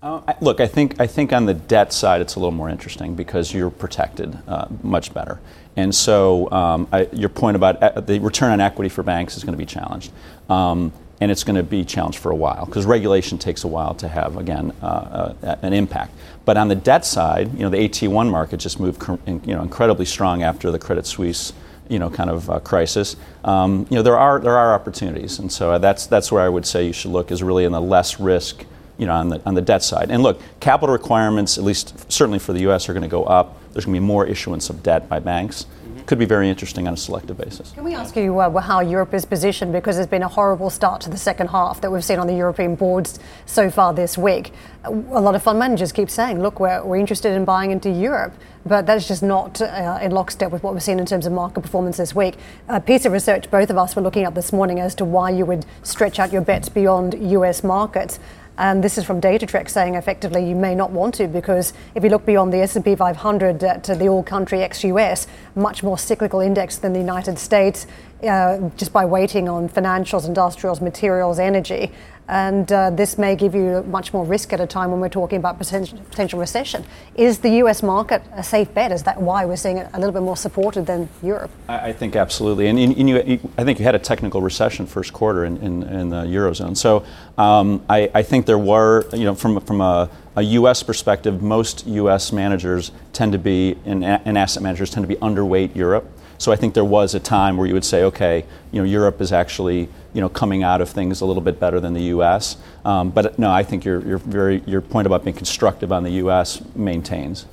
Uh, 0.01 0.21
I, 0.27 0.35
look, 0.41 0.59
I 0.59 0.65
think 0.65 0.99
I 0.99 1.05
think 1.05 1.31
on 1.31 1.45
the 1.45 1.53
debt 1.53 1.93
side 1.93 2.21
it's 2.21 2.33
a 2.33 2.39
little 2.39 2.51
more 2.51 2.69
interesting 2.69 3.13
because 3.13 3.53
you're 3.53 3.69
protected 3.69 4.35
uh, 4.47 4.65
much 4.81 5.13
better, 5.13 5.39
and 5.75 5.93
so 5.93 6.49
um, 6.51 6.87
I, 6.91 7.07
your 7.13 7.29
point 7.29 7.55
about 7.55 7.83
uh, 7.83 8.01
the 8.01 8.17
return 8.17 8.49
on 8.49 8.61
equity 8.61 8.89
for 8.89 9.03
banks 9.03 9.37
is 9.37 9.43
going 9.43 9.53
to 9.53 9.59
be 9.59 9.65
challenged. 9.65 10.11
Um, 10.49 10.91
and 11.21 11.29
it's 11.29 11.43
going 11.43 11.55
to 11.55 11.63
be 11.63 11.85
challenged 11.85 12.17
for 12.17 12.31
a 12.31 12.35
while 12.35 12.65
because 12.65 12.85
regulation 12.85 13.37
takes 13.37 13.63
a 13.63 13.67
while 13.67 13.93
to 13.93 14.07
have 14.07 14.37
again 14.37 14.73
uh, 14.81 15.33
uh, 15.43 15.55
an 15.61 15.71
impact. 15.71 16.13
But 16.43 16.57
on 16.57 16.67
the 16.67 16.75
debt 16.75 17.05
side, 17.05 17.53
you 17.53 17.59
know 17.59 17.69
the 17.69 17.77
AT1 17.77 18.29
market 18.29 18.57
just 18.57 18.79
moved 18.79 19.01
you 19.27 19.55
know 19.55 19.61
incredibly 19.61 20.05
strong 20.05 20.41
after 20.41 20.71
the 20.71 20.79
Credit 20.79 21.05
Suisse 21.05 21.53
you 21.87 21.99
know 21.99 22.09
kind 22.09 22.29
of 22.29 22.49
uh, 22.49 22.59
crisis. 22.59 23.15
Um, 23.45 23.85
you 23.89 23.95
know 23.95 24.01
there 24.01 24.17
are 24.17 24.39
there 24.39 24.57
are 24.57 24.73
opportunities, 24.73 25.37
and 25.39 25.51
so 25.51 25.77
that's 25.77 26.07
that's 26.07 26.31
where 26.31 26.41
I 26.41 26.49
would 26.49 26.65
say 26.65 26.87
you 26.87 26.93
should 26.93 27.11
look 27.11 27.31
is 27.31 27.43
really 27.43 27.65
in 27.65 27.71
the 27.71 27.81
less 27.81 28.19
risk 28.19 28.65
you 28.97 29.05
know 29.05 29.13
on 29.13 29.29
the 29.29 29.41
on 29.45 29.53
the 29.53 29.61
debt 29.61 29.83
side. 29.83 30.09
And 30.09 30.23
look, 30.23 30.41
capital 30.59 30.91
requirements 30.91 31.59
at 31.59 31.63
least 31.63 32.11
certainly 32.11 32.39
for 32.39 32.51
the 32.51 32.61
U.S. 32.61 32.89
are 32.89 32.93
going 32.93 33.03
to 33.03 33.09
go 33.09 33.25
up. 33.25 33.59
There's 33.73 33.85
going 33.85 33.95
to 33.95 34.01
be 34.01 34.05
more 34.05 34.25
issuance 34.25 34.71
of 34.71 34.81
debt 34.81 35.07
by 35.07 35.19
banks 35.19 35.67
could 36.05 36.19
be 36.19 36.25
very 36.25 36.49
interesting 36.49 36.87
on 36.87 36.93
a 36.93 36.97
selective 36.97 37.37
basis. 37.37 37.71
Can 37.71 37.83
we 37.83 37.95
ask 37.95 38.15
you 38.15 38.39
uh, 38.39 38.61
how 38.61 38.79
Europe 38.79 39.13
is 39.13 39.25
positioned? 39.25 39.73
Because 39.73 39.95
there's 39.95 40.07
been 40.07 40.23
a 40.23 40.27
horrible 40.27 40.69
start 40.69 41.01
to 41.01 41.09
the 41.09 41.17
second 41.17 41.47
half 41.47 41.81
that 41.81 41.91
we've 41.91 42.03
seen 42.03 42.19
on 42.19 42.27
the 42.27 42.35
European 42.35 42.75
boards 42.75 43.19
so 43.45 43.69
far 43.69 43.93
this 43.93 44.17
week. 44.17 44.53
A 44.83 44.91
lot 44.91 45.35
of 45.35 45.43
fund 45.43 45.59
managers 45.59 45.91
keep 45.91 46.09
saying, 46.09 46.41
look, 46.41 46.59
we're, 46.59 46.83
we're 46.83 46.97
interested 46.97 47.33
in 47.33 47.45
buying 47.45 47.71
into 47.71 47.89
Europe, 47.89 48.33
but 48.65 48.85
that's 48.85 49.07
just 49.07 49.21
not 49.21 49.61
uh, 49.61 49.99
in 50.01 50.11
lockstep 50.11 50.51
with 50.51 50.63
what 50.63 50.73
we've 50.73 50.83
seen 50.83 50.99
in 50.99 51.05
terms 51.05 51.25
of 51.25 51.33
market 51.33 51.61
performance 51.61 51.97
this 51.97 52.15
week. 52.15 52.37
A 52.67 52.81
piece 52.81 53.05
of 53.05 53.11
research 53.11 53.49
both 53.51 53.69
of 53.69 53.77
us 53.77 53.95
were 53.95 54.01
looking 54.01 54.23
at 54.23 54.33
this 54.33 54.51
morning 54.51 54.79
as 54.79 54.95
to 54.95 55.05
why 55.05 55.29
you 55.29 55.45
would 55.45 55.65
stretch 55.83 56.19
out 56.19 56.31
your 56.31 56.41
bets 56.41 56.69
beyond 56.69 57.15
US 57.31 57.63
markets. 57.63 58.19
And 58.57 58.83
this 58.83 58.97
is 58.97 59.05
from 59.05 59.21
Datatrek 59.21 59.69
saying 59.69 59.95
effectively 59.95 60.47
you 60.47 60.55
may 60.55 60.75
not 60.75 60.91
want 60.91 61.15
to 61.15 61.27
because 61.27 61.73
if 61.95 62.03
you 62.03 62.09
look 62.09 62.25
beyond 62.25 62.53
the 62.53 62.59
S&P 62.59 62.95
500 62.95 63.63
uh, 63.63 63.77
to 63.77 63.95
the 63.95 64.07
all-country 64.07 64.61
ex-US, 64.61 65.27
much 65.55 65.83
more 65.83 65.97
cyclical 65.97 66.41
index 66.41 66.77
than 66.77 66.93
the 66.93 66.99
United 66.99 67.39
States, 67.39 67.87
uh, 68.23 68.69
just 68.77 68.93
by 68.93 69.05
weighting 69.05 69.49
on 69.49 69.67
financials, 69.67 70.27
industrials, 70.27 70.81
materials, 70.81 71.39
energy. 71.39 71.91
And 72.31 72.71
uh, 72.71 72.91
this 72.91 73.17
may 73.17 73.35
give 73.35 73.53
you 73.53 73.83
much 73.89 74.13
more 74.13 74.23
risk 74.23 74.53
at 74.53 74.61
a 74.61 74.65
time 74.65 74.89
when 74.89 75.01
we're 75.01 75.09
talking 75.09 75.37
about 75.37 75.57
potential, 75.59 76.39
recession. 76.39 76.85
Is 77.15 77.39
the 77.39 77.49
US 77.63 77.83
market 77.83 78.23
a 78.31 78.41
safe 78.41 78.73
bet? 78.73 78.93
Is 78.93 79.03
that 79.03 79.21
why 79.21 79.43
we're 79.43 79.57
seeing 79.57 79.77
it 79.79 79.89
a 79.93 79.99
little 79.99 80.13
bit 80.13 80.21
more 80.21 80.37
supported 80.37 80.85
than 80.85 81.09
Europe? 81.21 81.51
I, 81.67 81.91
think 81.91 82.15
absolutely. 82.15 82.67
And, 82.67 82.79
and 82.79 83.09
you, 83.09 83.21
you, 83.21 83.51
I 83.57 83.65
think 83.65 83.79
you 83.79 83.85
had 83.85 83.95
a 83.95 83.99
technical 83.99 84.41
recession 84.41 84.85
first 84.85 85.11
quarter 85.11 85.43
in, 85.43 85.57
in, 85.57 85.83
in 85.83 86.09
the 86.09 86.23
Eurozone. 86.23 86.77
So 86.77 87.03
um, 87.37 87.83
I, 87.89 88.09
I, 88.13 88.23
think 88.23 88.45
there 88.45 88.57
were, 88.57 89.09
you 89.11 89.25
know, 89.25 89.35
from, 89.35 89.59
from 89.59 89.81
a, 89.81 90.09
a 90.37 90.41
U.S. 90.41 90.83
perspective, 90.83 91.41
most 91.41 91.85
U.S. 91.85 92.31
managers 92.31 92.93
tend 93.11 93.33
to 93.33 93.39
be, 93.39 93.75
and, 93.83 94.05
and 94.05 94.37
asset 94.37 94.63
managers 94.63 94.89
tend 94.89 95.03
to 95.03 95.13
be 95.13 95.19
underweight 95.19 95.75
Europe. 95.75 96.09
So 96.41 96.51
I 96.51 96.55
think 96.55 96.73
there 96.73 96.83
was 96.83 97.13
a 97.13 97.19
time 97.19 97.55
where 97.55 97.67
you 97.67 97.75
would 97.75 97.85
say, 97.85 98.03
okay, 98.05 98.45
you 98.71 98.81
know, 98.81 98.83
Europe 98.83 99.21
is 99.21 99.31
actually, 99.31 99.87
you 100.11 100.21
know, 100.21 100.27
coming 100.27 100.63
out 100.63 100.81
of 100.81 100.89
things 100.89 101.21
a 101.21 101.25
little 101.27 101.43
bit 101.43 101.59
better 101.59 101.79
than 101.79 101.93
the 101.93 102.05
U.S. 102.15 102.57
Um, 102.83 103.11
but 103.11 103.37
no, 103.37 103.51
I 103.51 103.61
think 103.61 103.85
your, 103.85 104.01
your, 104.07 104.17
very, 104.17 104.63
your 104.65 104.81
point 104.81 105.05
about 105.05 105.23
being 105.23 105.35
constructive 105.35 105.91
on 105.91 106.01
the 106.01 106.13
U.S. 106.13 106.59
maintains. 106.73 107.45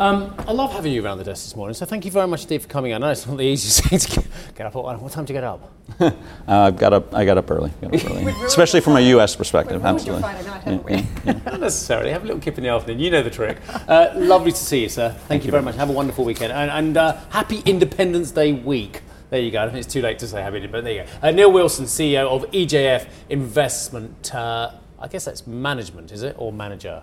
Um, 0.00 0.34
I 0.48 0.52
love 0.52 0.72
having 0.72 0.94
you 0.94 1.04
around 1.04 1.18
the 1.18 1.24
desk 1.24 1.44
this 1.44 1.54
morning, 1.54 1.74
so 1.74 1.84
thank 1.84 2.06
you 2.06 2.10
very 2.10 2.26
much 2.26 2.44
indeed 2.44 2.62
for 2.62 2.68
coming. 2.68 2.94
I 2.94 2.96
know 2.96 3.10
it's 3.10 3.26
not 3.26 3.36
the 3.36 3.44
easiest 3.44 3.84
thing 3.84 3.98
to 3.98 4.24
get 4.54 4.64
up. 4.66 4.74
What 4.74 5.12
time 5.12 5.26
do 5.26 5.34
you 5.34 5.36
get 5.38 5.44
up? 5.44 5.70
uh, 6.00 6.10
I 6.48 6.70
got 6.70 6.94
up. 6.94 7.14
I 7.14 7.26
got 7.26 7.36
up 7.36 7.50
early, 7.50 7.70
got 7.82 7.94
up 7.94 8.04
early. 8.10 8.32
especially 8.46 8.80
from 8.80 8.96
a 8.96 9.00
U.S. 9.00 9.36
perspective. 9.36 9.84
Absolutely. 9.84 10.22
Night, 10.22 10.42
yeah, 10.66 10.80
yeah, 10.88 11.04
yeah. 11.26 11.32
Not 11.44 11.60
necessarily. 11.60 12.12
Have 12.12 12.22
a 12.22 12.26
little 12.26 12.40
kip 12.40 12.56
in 12.56 12.64
the 12.64 12.70
afternoon. 12.70 12.98
You 12.98 13.10
know 13.10 13.22
the 13.22 13.28
trick. 13.28 13.58
Uh, 13.68 14.12
lovely 14.14 14.52
to 14.52 14.56
see 14.56 14.80
you, 14.80 14.88
sir. 14.88 15.10
Thank, 15.10 15.22
thank 15.28 15.42
you, 15.42 15.48
you 15.48 15.50
very 15.50 15.62
much. 15.62 15.76
Have 15.76 15.90
a 15.90 15.92
wonderful 15.92 16.24
weekend 16.24 16.54
and, 16.54 16.70
and 16.70 16.96
uh, 16.96 17.18
happy 17.28 17.60
Independence 17.66 18.30
Day 18.30 18.54
week. 18.54 19.02
There 19.28 19.40
you 19.40 19.50
go. 19.50 19.62
I 19.62 19.66
think 19.66 19.84
it's 19.84 19.92
too 19.92 20.00
late 20.00 20.18
to 20.20 20.26
say 20.26 20.40
happy, 20.40 20.66
but 20.66 20.82
there 20.82 20.94
you 20.94 21.02
go. 21.02 21.28
Uh, 21.28 21.30
Neil 21.30 21.52
Wilson, 21.52 21.84
CEO 21.84 22.26
of 22.26 22.50
EJF 22.52 23.06
Investment. 23.28 24.34
Uh, 24.34 24.70
I 24.98 25.08
guess 25.08 25.26
that's 25.26 25.46
management, 25.46 26.10
is 26.10 26.22
it, 26.22 26.36
or 26.38 26.54
manager? 26.54 27.02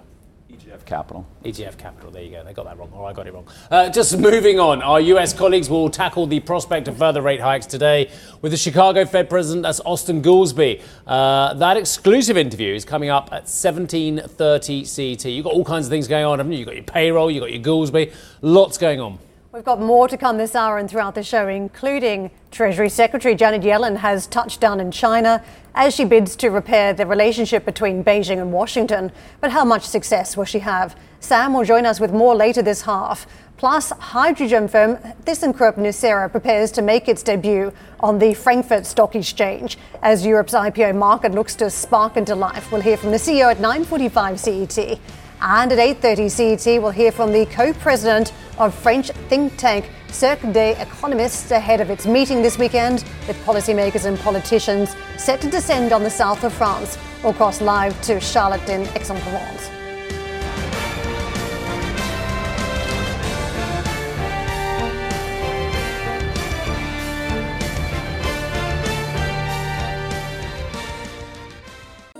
EJF 0.57 0.85
Capital. 0.85 1.25
EJF 1.43 1.77
Capital, 1.77 2.09
there 2.09 2.23
you 2.23 2.31
go. 2.31 2.43
They 2.43 2.53
got 2.53 2.65
that 2.65 2.77
wrong, 2.77 2.89
or 2.93 3.07
I 3.07 3.13
got 3.13 3.27
it 3.27 3.33
wrong. 3.33 3.47
Uh, 3.69 3.89
just 3.89 4.17
moving 4.17 4.59
on, 4.59 4.81
our 4.81 4.99
US 4.99 5.33
colleagues 5.33 5.69
will 5.69 5.89
tackle 5.89 6.25
the 6.25 6.39
prospect 6.39 6.87
of 6.87 6.97
further 6.97 7.21
rate 7.21 7.39
hikes 7.39 7.65
today 7.65 8.09
with 8.41 8.51
the 8.51 8.57
Chicago 8.57 9.05
Fed 9.05 9.29
president, 9.29 9.63
that's 9.63 9.79
Austin 9.81 10.21
Goolsbee. 10.21 10.81
Uh, 11.05 11.53
that 11.55 11.77
exclusive 11.77 12.37
interview 12.37 12.73
is 12.73 12.85
coming 12.85 13.09
up 13.09 13.29
at 13.31 13.45
17.30 13.45 14.35
CT. 14.35 15.25
You've 15.25 15.45
got 15.45 15.53
all 15.53 15.65
kinds 15.65 15.85
of 15.85 15.91
things 15.91 16.07
going 16.07 16.25
on, 16.25 16.39
haven't 16.39 16.53
you? 16.53 16.59
You've 16.59 16.67
got 16.67 16.75
your 16.75 16.83
payroll, 16.83 17.29
you've 17.29 17.41
got 17.41 17.51
your 17.51 17.61
Goolsbee, 17.61 18.13
lots 18.41 18.77
going 18.77 18.99
on. 18.99 19.19
We've 19.57 19.65
got 19.65 19.81
more 19.81 20.07
to 20.07 20.17
come 20.17 20.37
this 20.37 20.53
hour 20.53 20.77
and 20.77 20.87
throughout 20.87 21.15
the 21.15 21.23
show, 21.23 21.47
including 21.47 22.29
Treasury 22.51 22.89
Secretary 22.89 23.33
Janet 23.33 23.63
Yellen 23.63 23.97
has 23.97 24.27
touched 24.27 24.61
down 24.61 24.79
in 24.79 24.91
China 24.91 25.43
as 25.73 25.95
she 25.95 26.05
bids 26.05 26.35
to 26.35 26.49
repair 26.49 26.93
the 26.93 27.07
relationship 27.07 27.65
between 27.65 28.03
Beijing 28.03 28.39
and 28.39 28.53
Washington. 28.53 29.11
But 29.41 29.49
how 29.49 29.65
much 29.65 29.81
success 29.81 30.37
will 30.37 30.45
she 30.45 30.59
have? 30.59 30.95
Sam 31.21 31.55
will 31.55 31.63
join 31.63 31.87
us 31.87 31.99
with 31.99 32.13
more 32.13 32.35
later 32.35 32.61
this 32.61 32.83
half. 32.83 33.25
Plus, 33.57 33.89
hydrogen 33.89 34.67
firm 34.67 34.97
ThyssenKrupp 35.23 35.77
Nucera 35.77 36.29
prepares 36.29 36.69
to 36.73 36.83
make 36.83 37.07
its 37.07 37.23
debut 37.23 37.73
on 37.99 38.19
the 38.19 38.35
Frankfurt 38.35 38.85
Stock 38.85 39.15
Exchange 39.15 39.79
as 40.03 40.23
Europe's 40.23 40.53
IPO 40.53 40.95
market 40.95 41.31
looks 41.31 41.55
to 41.55 41.71
spark 41.71 42.15
into 42.15 42.35
life. 42.35 42.71
We'll 42.71 42.81
hear 42.81 42.95
from 42.97 43.09
the 43.09 43.17
CEO 43.17 43.49
at 43.49 43.57
9:45 43.57 44.37
CET. 44.37 44.99
And 45.41 45.71
at 45.71 45.79
8:30 45.79 46.29
CET, 46.29 46.81
we'll 46.81 46.91
hear 46.91 47.11
from 47.11 47.31
the 47.31 47.45
co-president 47.47 48.33
of 48.57 48.73
French 48.73 49.11
think 49.29 49.55
tank 49.57 49.89
Cercle 50.09 50.51
des 50.51 50.75
Economistes 50.75 51.51
ahead 51.51 51.79
of 51.79 51.89
its 51.89 52.05
meeting 52.05 52.41
this 52.41 52.57
weekend 52.57 53.03
with 53.27 53.37
policymakers 53.45 54.05
and 54.05 54.19
politicians 54.19 54.95
set 55.17 55.39
to 55.41 55.49
descend 55.49 55.93
on 55.93 56.03
the 56.03 56.09
south 56.09 56.43
of 56.43 56.53
France. 56.53 56.97
We'll 57.23 57.33
cross 57.33 57.61
live 57.61 57.99
to 58.03 58.19
Charlotte 58.19 58.67
in 58.69 58.81
Aix-en-Provence. 58.95 59.76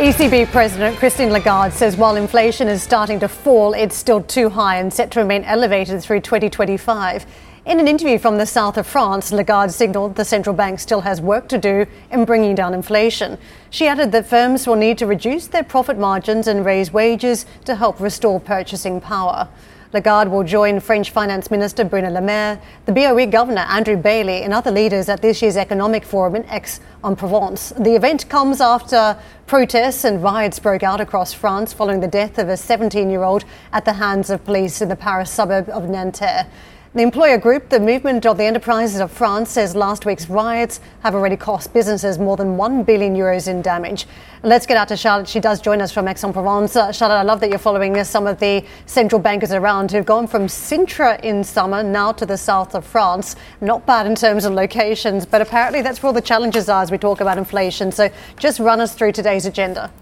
ECB 0.00 0.50
President 0.50 0.96
Christine 0.96 1.28
Lagarde 1.28 1.74
says 1.74 1.94
while 1.94 2.16
inflation 2.16 2.68
is 2.68 2.82
starting 2.82 3.20
to 3.20 3.28
fall, 3.28 3.74
it's 3.74 3.94
still 3.94 4.22
too 4.22 4.48
high 4.48 4.78
and 4.78 4.90
set 4.90 5.10
to 5.10 5.20
remain 5.20 5.44
elevated 5.44 6.02
through 6.02 6.20
2025. 6.20 7.26
In 7.66 7.78
an 7.78 7.86
interview 7.86 8.18
from 8.18 8.38
the 8.38 8.46
south 8.46 8.78
of 8.78 8.86
France, 8.86 9.30
Lagarde 9.30 9.70
signaled 9.70 10.14
the 10.14 10.24
central 10.24 10.56
bank 10.56 10.80
still 10.80 11.02
has 11.02 11.20
work 11.20 11.48
to 11.48 11.58
do 11.58 11.84
in 12.10 12.24
bringing 12.24 12.54
down 12.54 12.72
inflation. 12.72 13.36
She 13.68 13.86
added 13.86 14.10
that 14.12 14.24
firms 14.24 14.66
will 14.66 14.74
need 14.74 14.96
to 14.96 15.06
reduce 15.06 15.48
their 15.48 15.64
profit 15.64 15.98
margins 15.98 16.46
and 16.46 16.64
raise 16.64 16.90
wages 16.94 17.44
to 17.66 17.74
help 17.74 18.00
restore 18.00 18.40
purchasing 18.40 19.02
power. 19.02 19.48
Lagarde 19.92 20.30
will 20.30 20.44
join 20.44 20.78
French 20.78 21.10
Finance 21.10 21.50
Minister 21.50 21.82
Bruno 21.82 22.10
Le 22.10 22.20
Maire, 22.20 22.60
the 22.86 22.92
BOE 22.92 23.26
Governor 23.26 23.62
Andrew 23.62 23.96
Bailey, 23.96 24.42
and 24.42 24.54
other 24.54 24.70
leaders 24.70 25.08
at 25.08 25.20
this 25.20 25.42
year's 25.42 25.56
Economic 25.56 26.04
Forum 26.04 26.36
in 26.36 26.44
Aix-en-Provence. 26.48 27.70
The 27.70 27.96
event 27.96 28.28
comes 28.28 28.60
after 28.60 29.18
protests 29.48 30.04
and 30.04 30.22
riots 30.22 30.60
broke 30.60 30.84
out 30.84 31.00
across 31.00 31.32
France 31.32 31.72
following 31.72 31.98
the 31.98 32.06
death 32.06 32.38
of 32.38 32.48
a 32.48 32.56
17 32.56 33.10
year 33.10 33.24
old 33.24 33.44
at 33.72 33.84
the 33.84 33.94
hands 33.94 34.30
of 34.30 34.44
police 34.44 34.80
in 34.80 34.88
the 34.88 34.94
Paris 34.94 35.28
suburb 35.28 35.68
of 35.68 35.88
Nanterre. 35.88 36.46
The 36.92 37.02
employer 37.02 37.38
group, 37.38 37.68
the 37.68 37.78
Movement 37.78 38.26
of 38.26 38.36
the 38.36 38.42
Enterprises 38.42 38.98
of 38.98 39.12
France, 39.12 39.50
says 39.50 39.76
last 39.76 40.04
week's 40.04 40.28
riots 40.28 40.80
have 41.04 41.14
already 41.14 41.36
cost 41.36 41.72
businesses 41.72 42.18
more 42.18 42.36
than 42.36 42.56
1 42.56 42.82
billion 42.82 43.14
euros 43.14 43.46
in 43.46 43.62
damage. 43.62 44.08
Let's 44.42 44.66
get 44.66 44.76
out 44.76 44.88
to 44.88 44.96
Charlotte. 44.96 45.28
She 45.28 45.38
does 45.38 45.60
join 45.60 45.80
us 45.80 45.92
from 45.92 46.08
Aix-en-Provence. 46.08 46.74
Uh, 46.74 46.90
Charlotte, 46.90 47.18
I 47.18 47.22
love 47.22 47.38
that 47.42 47.48
you're 47.48 47.60
following 47.60 47.92
this. 47.92 48.10
some 48.10 48.26
of 48.26 48.40
the 48.40 48.64
central 48.86 49.20
bankers 49.20 49.52
around 49.52 49.92
who've 49.92 50.04
gone 50.04 50.26
from 50.26 50.48
Sintra 50.48 51.20
in 51.20 51.44
summer 51.44 51.84
now 51.84 52.10
to 52.10 52.26
the 52.26 52.36
south 52.36 52.74
of 52.74 52.84
France. 52.84 53.36
Not 53.60 53.86
bad 53.86 54.06
in 54.06 54.16
terms 54.16 54.44
of 54.44 54.54
locations, 54.54 55.24
but 55.24 55.40
apparently 55.40 55.82
that's 55.82 56.02
where 56.02 56.08
all 56.08 56.12
the 56.12 56.20
challenges 56.20 56.68
are 56.68 56.82
as 56.82 56.90
we 56.90 56.98
talk 56.98 57.20
about 57.20 57.38
inflation. 57.38 57.92
So 57.92 58.10
just 58.36 58.58
run 58.58 58.80
us 58.80 58.96
through 58.96 59.12
today's 59.12 59.46
agenda. 59.46 59.92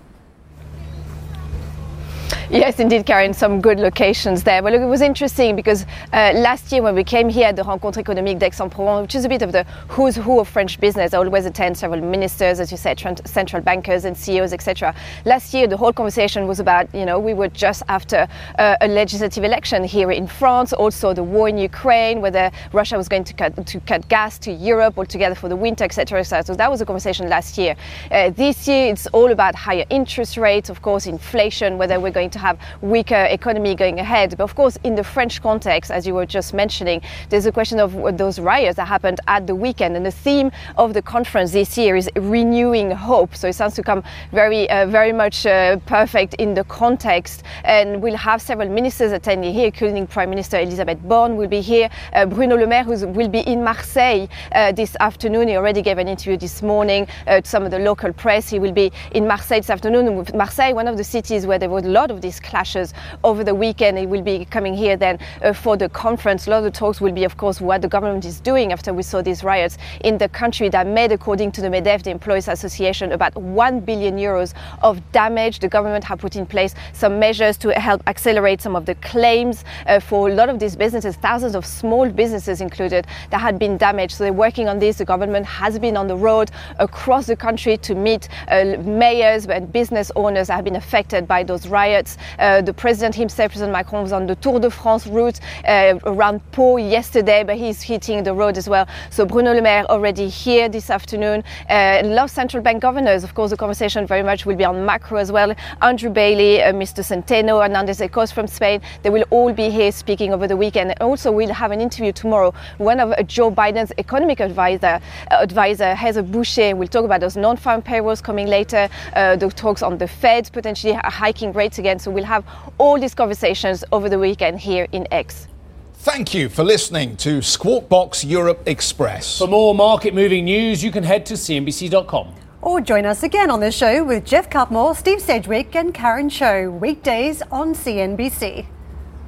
Yes, 2.50 2.80
indeed, 2.80 3.04
Karen, 3.04 3.34
some 3.34 3.60
good 3.60 3.78
locations 3.78 4.42
there. 4.42 4.62
Well, 4.62 4.72
look, 4.72 4.80
it 4.80 4.86
was 4.86 5.02
interesting 5.02 5.54
because 5.54 5.84
uh, 6.14 6.32
last 6.34 6.72
year 6.72 6.80
when 6.80 6.94
we 6.94 7.04
came 7.04 7.28
here 7.28 7.48
at 7.48 7.56
the 7.56 7.62
Rencontre 7.62 8.02
Économique 8.02 8.38
d'Aix-en-Provence, 8.38 9.02
which 9.02 9.14
is 9.16 9.26
a 9.26 9.28
bit 9.28 9.42
of 9.42 9.52
the 9.52 9.64
who's 9.88 10.16
who 10.16 10.40
of 10.40 10.48
French 10.48 10.80
business, 10.80 11.12
I 11.12 11.18
always 11.18 11.44
attend 11.44 11.76
several 11.76 12.00
ministers, 12.00 12.58
as 12.58 12.70
you 12.70 12.78
said, 12.78 12.98
central 13.26 13.60
bankers 13.60 14.06
and 14.06 14.16
CEOs, 14.16 14.54
etc. 14.54 14.94
Last 15.26 15.52
year, 15.52 15.66
the 15.66 15.76
whole 15.76 15.92
conversation 15.92 16.46
was 16.46 16.58
about, 16.58 16.88
you 16.94 17.04
know, 17.04 17.18
we 17.18 17.34
were 17.34 17.48
just 17.48 17.82
after 17.86 18.26
uh, 18.58 18.76
a 18.80 18.88
legislative 18.88 19.44
election 19.44 19.84
here 19.84 20.10
in 20.10 20.26
France, 20.26 20.72
also 20.72 21.12
the 21.12 21.22
war 21.22 21.50
in 21.50 21.58
Ukraine, 21.58 22.22
whether 22.22 22.50
Russia 22.72 22.96
was 22.96 23.08
going 23.10 23.24
to 23.24 23.34
cut, 23.34 23.66
to 23.66 23.78
cut 23.80 24.08
gas 24.08 24.38
to 24.38 24.52
Europe 24.52 24.96
altogether 24.96 25.34
for 25.34 25.50
the 25.50 25.56
winter, 25.56 25.84
etc. 25.84 26.24
So 26.24 26.54
that 26.54 26.70
was 26.70 26.80
a 26.80 26.86
conversation 26.86 27.28
last 27.28 27.58
year. 27.58 27.76
Uh, 28.10 28.30
this 28.30 28.66
year, 28.66 28.90
it's 28.90 29.06
all 29.08 29.32
about 29.32 29.54
higher 29.54 29.84
interest 29.90 30.38
rates, 30.38 30.70
of 30.70 30.80
course, 30.80 31.06
inflation, 31.06 31.76
whether 31.76 32.00
we're 32.00 32.10
going 32.10 32.30
to 32.30 32.37
to 32.38 32.46
have 32.46 32.58
weaker 32.80 33.24
economy 33.24 33.74
going 33.74 33.98
ahead. 33.98 34.36
But 34.36 34.44
of 34.44 34.54
course, 34.54 34.78
in 34.84 34.94
the 34.94 35.04
French 35.04 35.42
context, 35.42 35.90
as 35.90 36.06
you 36.06 36.14
were 36.14 36.26
just 36.26 36.54
mentioning, 36.54 37.02
there's 37.28 37.46
a 37.46 37.52
question 37.52 37.80
of 37.80 37.92
those 38.16 38.38
riots 38.38 38.76
that 38.76 38.86
happened 38.86 39.20
at 39.26 39.46
the 39.46 39.54
weekend. 39.54 39.96
And 39.96 40.06
the 40.06 40.10
theme 40.10 40.50
of 40.76 40.94
the 40.94 41.02
conference 41.02 41.52
this 41.52 41.76
year 41.76 41.96
is 41.96 42.08
renewing 42.16 42.90
hope. 42.90 43.34
So 43.34 43.48
it 43.48 43.54
sounds 43.54 43.74
to 43.74 43.82
come 43.82 44.02
very, 44.32 44.70
uh, 44.70 44.86
very 44.86 45.12
much 45.12 45.46
uh, 45.46 45.78
perfect 45.86 46.34
in 46.34 46.54
the 46.54 46.64
context. 46.64 47.42
And 47.64 48.02
we'll 48.02 48.16
have 48.16 48.40
several 48.40 48.68
ministers 48.68 49.12
attending 49.12 49.52
here, 49.52 49.66
including 49.66 50.06
Prime 50.06 50.30
Minister 50.30 50.58
Elisabeth 50.58 51.00
Borne 51.02 51.36
will 51.36 51.48
be 51.48 51.60
here. 51.60 51.88
Uh, 52.12 52.26
Bruno 52.26 52.56
Le 52.56 52.66
Maire, 52.66 52.84
who 52.84 53.06
will 53.08 53.28
be 53.28 53.40
in 53.40 53.64
Marseille 53.64 54.28
uh, 54.52 54.72
this 54.72 54.96
afternoon. 55.00 55.48
He 55.48 55.56
already 55.56 55.82
gave 55.82 55.98
an 55.98 56.08
interview 56.08 56.36
this 56.36 56.62
morning 56.62 57.06
uh, 57.26 57.40
to 57.40 57.48
some 57.48 57.64
of 57.64 57.70
the 57.70 57.78
local 57.78 58.12
press. 58.12 58.48
He 58.48 58.58
will 58.58 58.72
be 58.72 58.92
in 59.12 59.26
Marseille 59.26 59.60
this 59.60 59.70
afternoon. 59.70 60.26
Marseille, 60.34 60.74
one 60.74 60.88
of 60.88 60.96
the 60.96 61.04
cities 61.04 61.46
where 61.46 61.58
there 61.58 61.70
was 61.70 61.84
a 61.84 61.88
lot 61.88 62.10
of 62.10 62.20
these 62.28 62.40
clashes 62.40 62.92
over 63.24 63.42
the 63.42 63.54
weekend. 63.54 63.98
It 63.98 64.08
will 64.08 64.22
be 64.22 64.44
coming 64.44 64.74
here 64.74 64.96
then 64.96 65.18
uh, 65.42 65.54
for 65.54 65.76
the 65.78 65.88
conference. 65.88 66.46
A 66.46 66.50
lot 66.50 66.58
of 66.58 66.64
the 66.64 66.70
talks 66.70 67.00
will 67.00 67.12
be, 67.12 67.24
of 67.24 67.38
course, 67.38 67.58
what 67.58 67.80
the 67.80 67.88
government 67.88 68.24
is 68.26 68.38
doing 68.40 68.70
after 68.70 68.92
we 68.92 69.02
saw 69.02 69.22
these 69.22 69.42
riots 69.42 69.78
in 70.04 70.18
the 70.18 70.28
country 70.28 70.68
that 70.68 70.86
made, 70.86 71.10
according 71.10 71.52
to 71.52 71.62
the 71.62 71.68
MEDEF, 71.68 72.02
the 72.02 72.10
Employees 72.10 72.48
Association, 72.48 73.12
about 73.12 73.34
1 73.34 73.80
billion 73.80 74.18
euros 74.18 74.52
of 74.82 75.00
damage. 75.12 75.60
The 75.60 75.68
government 75.68 76.04
have 76.04 76.18
put 76.18 76.36
in 76.36 76.44
place 76.44 76.74
some 76.92 77.18
measures 77.18 77.56
to 77.58 77.72
help 77.80 78.02
accelerate 78.06 78.60
some 78.60 78.76
of 78.76 78.84
the 78.84 78.94
claims 78.96 79.64
uh, 79.86 80.00
for 80.00 80.28
a 80.28 80.34
lot 80.34 80.50
of 80.50 80.58
these 80.58 80.76
businesses, 80.76 81.16
thousands 81.16 81.54
of 81.54 81.64
small 81.64 82.10
businesses 82.10 82.60
included, 82.60 83.06
that 83.30 83.40
had 83.40 83.58
been 83.58 83.78
damaged. 83.78 84.16
So 84.16 84.24
they're 84.24 84.32
working 84.34 84.68
on 84.68 84.78
this. 84.78 84.98
The 84.98 85.06
government 85.06 85.46
has 85.46 85.78
been 85.78 85.96
on 85.96 86.08
the 86.08 86.16
road 86.16 86.50
across 86.78 87.26
the 87.26 87.36
country 87.36 87.78
to 87.78 87.94
meet 87.94 88.28
uh, 88.48 88.76
mayors 88.84 89.46
and 89.46 89.72
business 89.72 90.12
owners 90.14 90.48
that 90.48 90.56
have 90.56 90.64
been 90.64 90.76
affected 90.76 91.26
by 91.26 91.42
those 91.42 91.66
riots. 91.68 92.17
Uh, 92.38 92.60
the 92.60 92.72
president 92.72 93.14
himself, 93.14 93.52
President 93.52 93.72
Macron, 93.72 94.02
was 94.02 94.12
on 94.12 94.26
the 94.26 94.36
Tour 94.36 94.60
de 94.60 94.70
France 94.70 95.06
route 95.06 95.40
uh, 95.66 95.98
around 96.04 96.40
Pau 96.52 96.76
yesterday, 96.76 97.42
but 97.44 97.56
he's 97.56 97.82
hitting 97.82 98.22
the 98.22 98.34
road 98.34 98.56
as 98.56 98.68
well. 98.68 98.86
So 99.10 99.24
Bruno 99.26 99.52
Le 99.52 99.62
Maire 99.62 99.84
already 99.90 100.28
here 100.28 100.68
this 100.68 100.90
afternoon. 100.90 101.42
Uh, 101.68 102.02
of 102.28 102.30
central 102.30 102.62
bank 102.62 102.82
governors, 102.82 103.24
of 103.24 103.34
course, 103.34 103.50
the 103.50 103.56
conversation 103.56 104.06
very 104.06 104.22
much 104.22 104.44
will 104.44 104.56
be 104.56 104.64
on 104.64 104.84
macro 104.84 105.18
as 105.18 105.32
well. 105.32 105.54
Andrew 105.80 106.10
Bailey, 106.10 106.62
uh, 106.62 106.72
Mr. 106.72 107.02
Centeno, 107.02 107.60
Hernández 107.60 107.98
de 107.98 108.08
Cos 108.08 108.30
from 108.30 108.46
Spain, 108.46 108.80
they 109.02 109.10
will 109.10 109.24
all 109.30 109.52
be 109.52 109.70
here 109.70 109.90
speaking 109.90 110.34
over 110.34 110.46
the 110.46 110.56
weekend. 110.56 110.94
Also, 111.00 111.32
we'll 111.32 111.52
have 111.52 111.70
an 111.70 111.80
interview 111.80 112.12
tomorrow. 112.12 112.52
One 112.78 113.00
of 113.00 113.12
uh, 113.12 113.22
Joe 113.22 113.50
Biden's 113.50 113.92
economic 113.98 114.40
advisor, 114.40 115.00
uh, 115.30 115.36
advisor 115.40 115.94
Heather 115.94 116.22
Boushey. 116.22 116.76
We'll 116.76 116.88
talk 116.88 117.04
about 117.04 117.20
those 117.20 117.36
non-farm 117.36 117.82
payrolls 117.82 118.20
coming 118.20 118.46
later, 118.46 118.88
the 119.14 119.52
talks 119.54 119.82
on 119.82 119.98
the 119.98 120.08
Fed 120.08 120.50
potentially 120.52 120.94
hiking 121.04 121.52
rates 121.52 121.78
again. 121.78 121.98
So 121.98 122.07
we'll 122.12 122.24
have 122.24 122.44
all 122.78 122.98
these 122.98 123.14
conversations 123.14 123.84
over 123.92 124.08
the 124.08 124.18
weekend 124.18 124.60
here 124.60 124.86
in 124.92 125.06
Aix. 125.12 125.48
Thank 125.94 126.32
you 126.32 126.48
for 126.48 126.62
listening 126.62 127.16
to 127.18 127.42
Squawk 127.42 127.88
Box 127.88 128.24
Europe 128.24 128.62
Express. 128.66 129.38
For 129.38 129.48
more 129.48 129.74
market 129.74 130.14
moving 130.14 130.44
news, 130.44 130.82
you 130.82 130.92
can 130.92 131.02
head 131.02 131.26
to 131.26 131.34
CNBC.com. 131.34 132.34
Or 132.62 132.80
join 132.80 133.04
us 133.04 133.22
again 133.22 133.50
on 133.50 133.60
the 133.60 133.70
show 133.70 134.04
with 134.04 134.24
Geoff 134.24 134.48
Cutmore, 134.48 134.94
Steve 134.94 135.20
Sedgwick, 135.20 135.74
and 135.74 135.92
Karen 135.92 136.28
Tso, 136.28 136.70
weekdays 136.70 137.42
on 137.50 137.74
CNBC. 137.74 138.66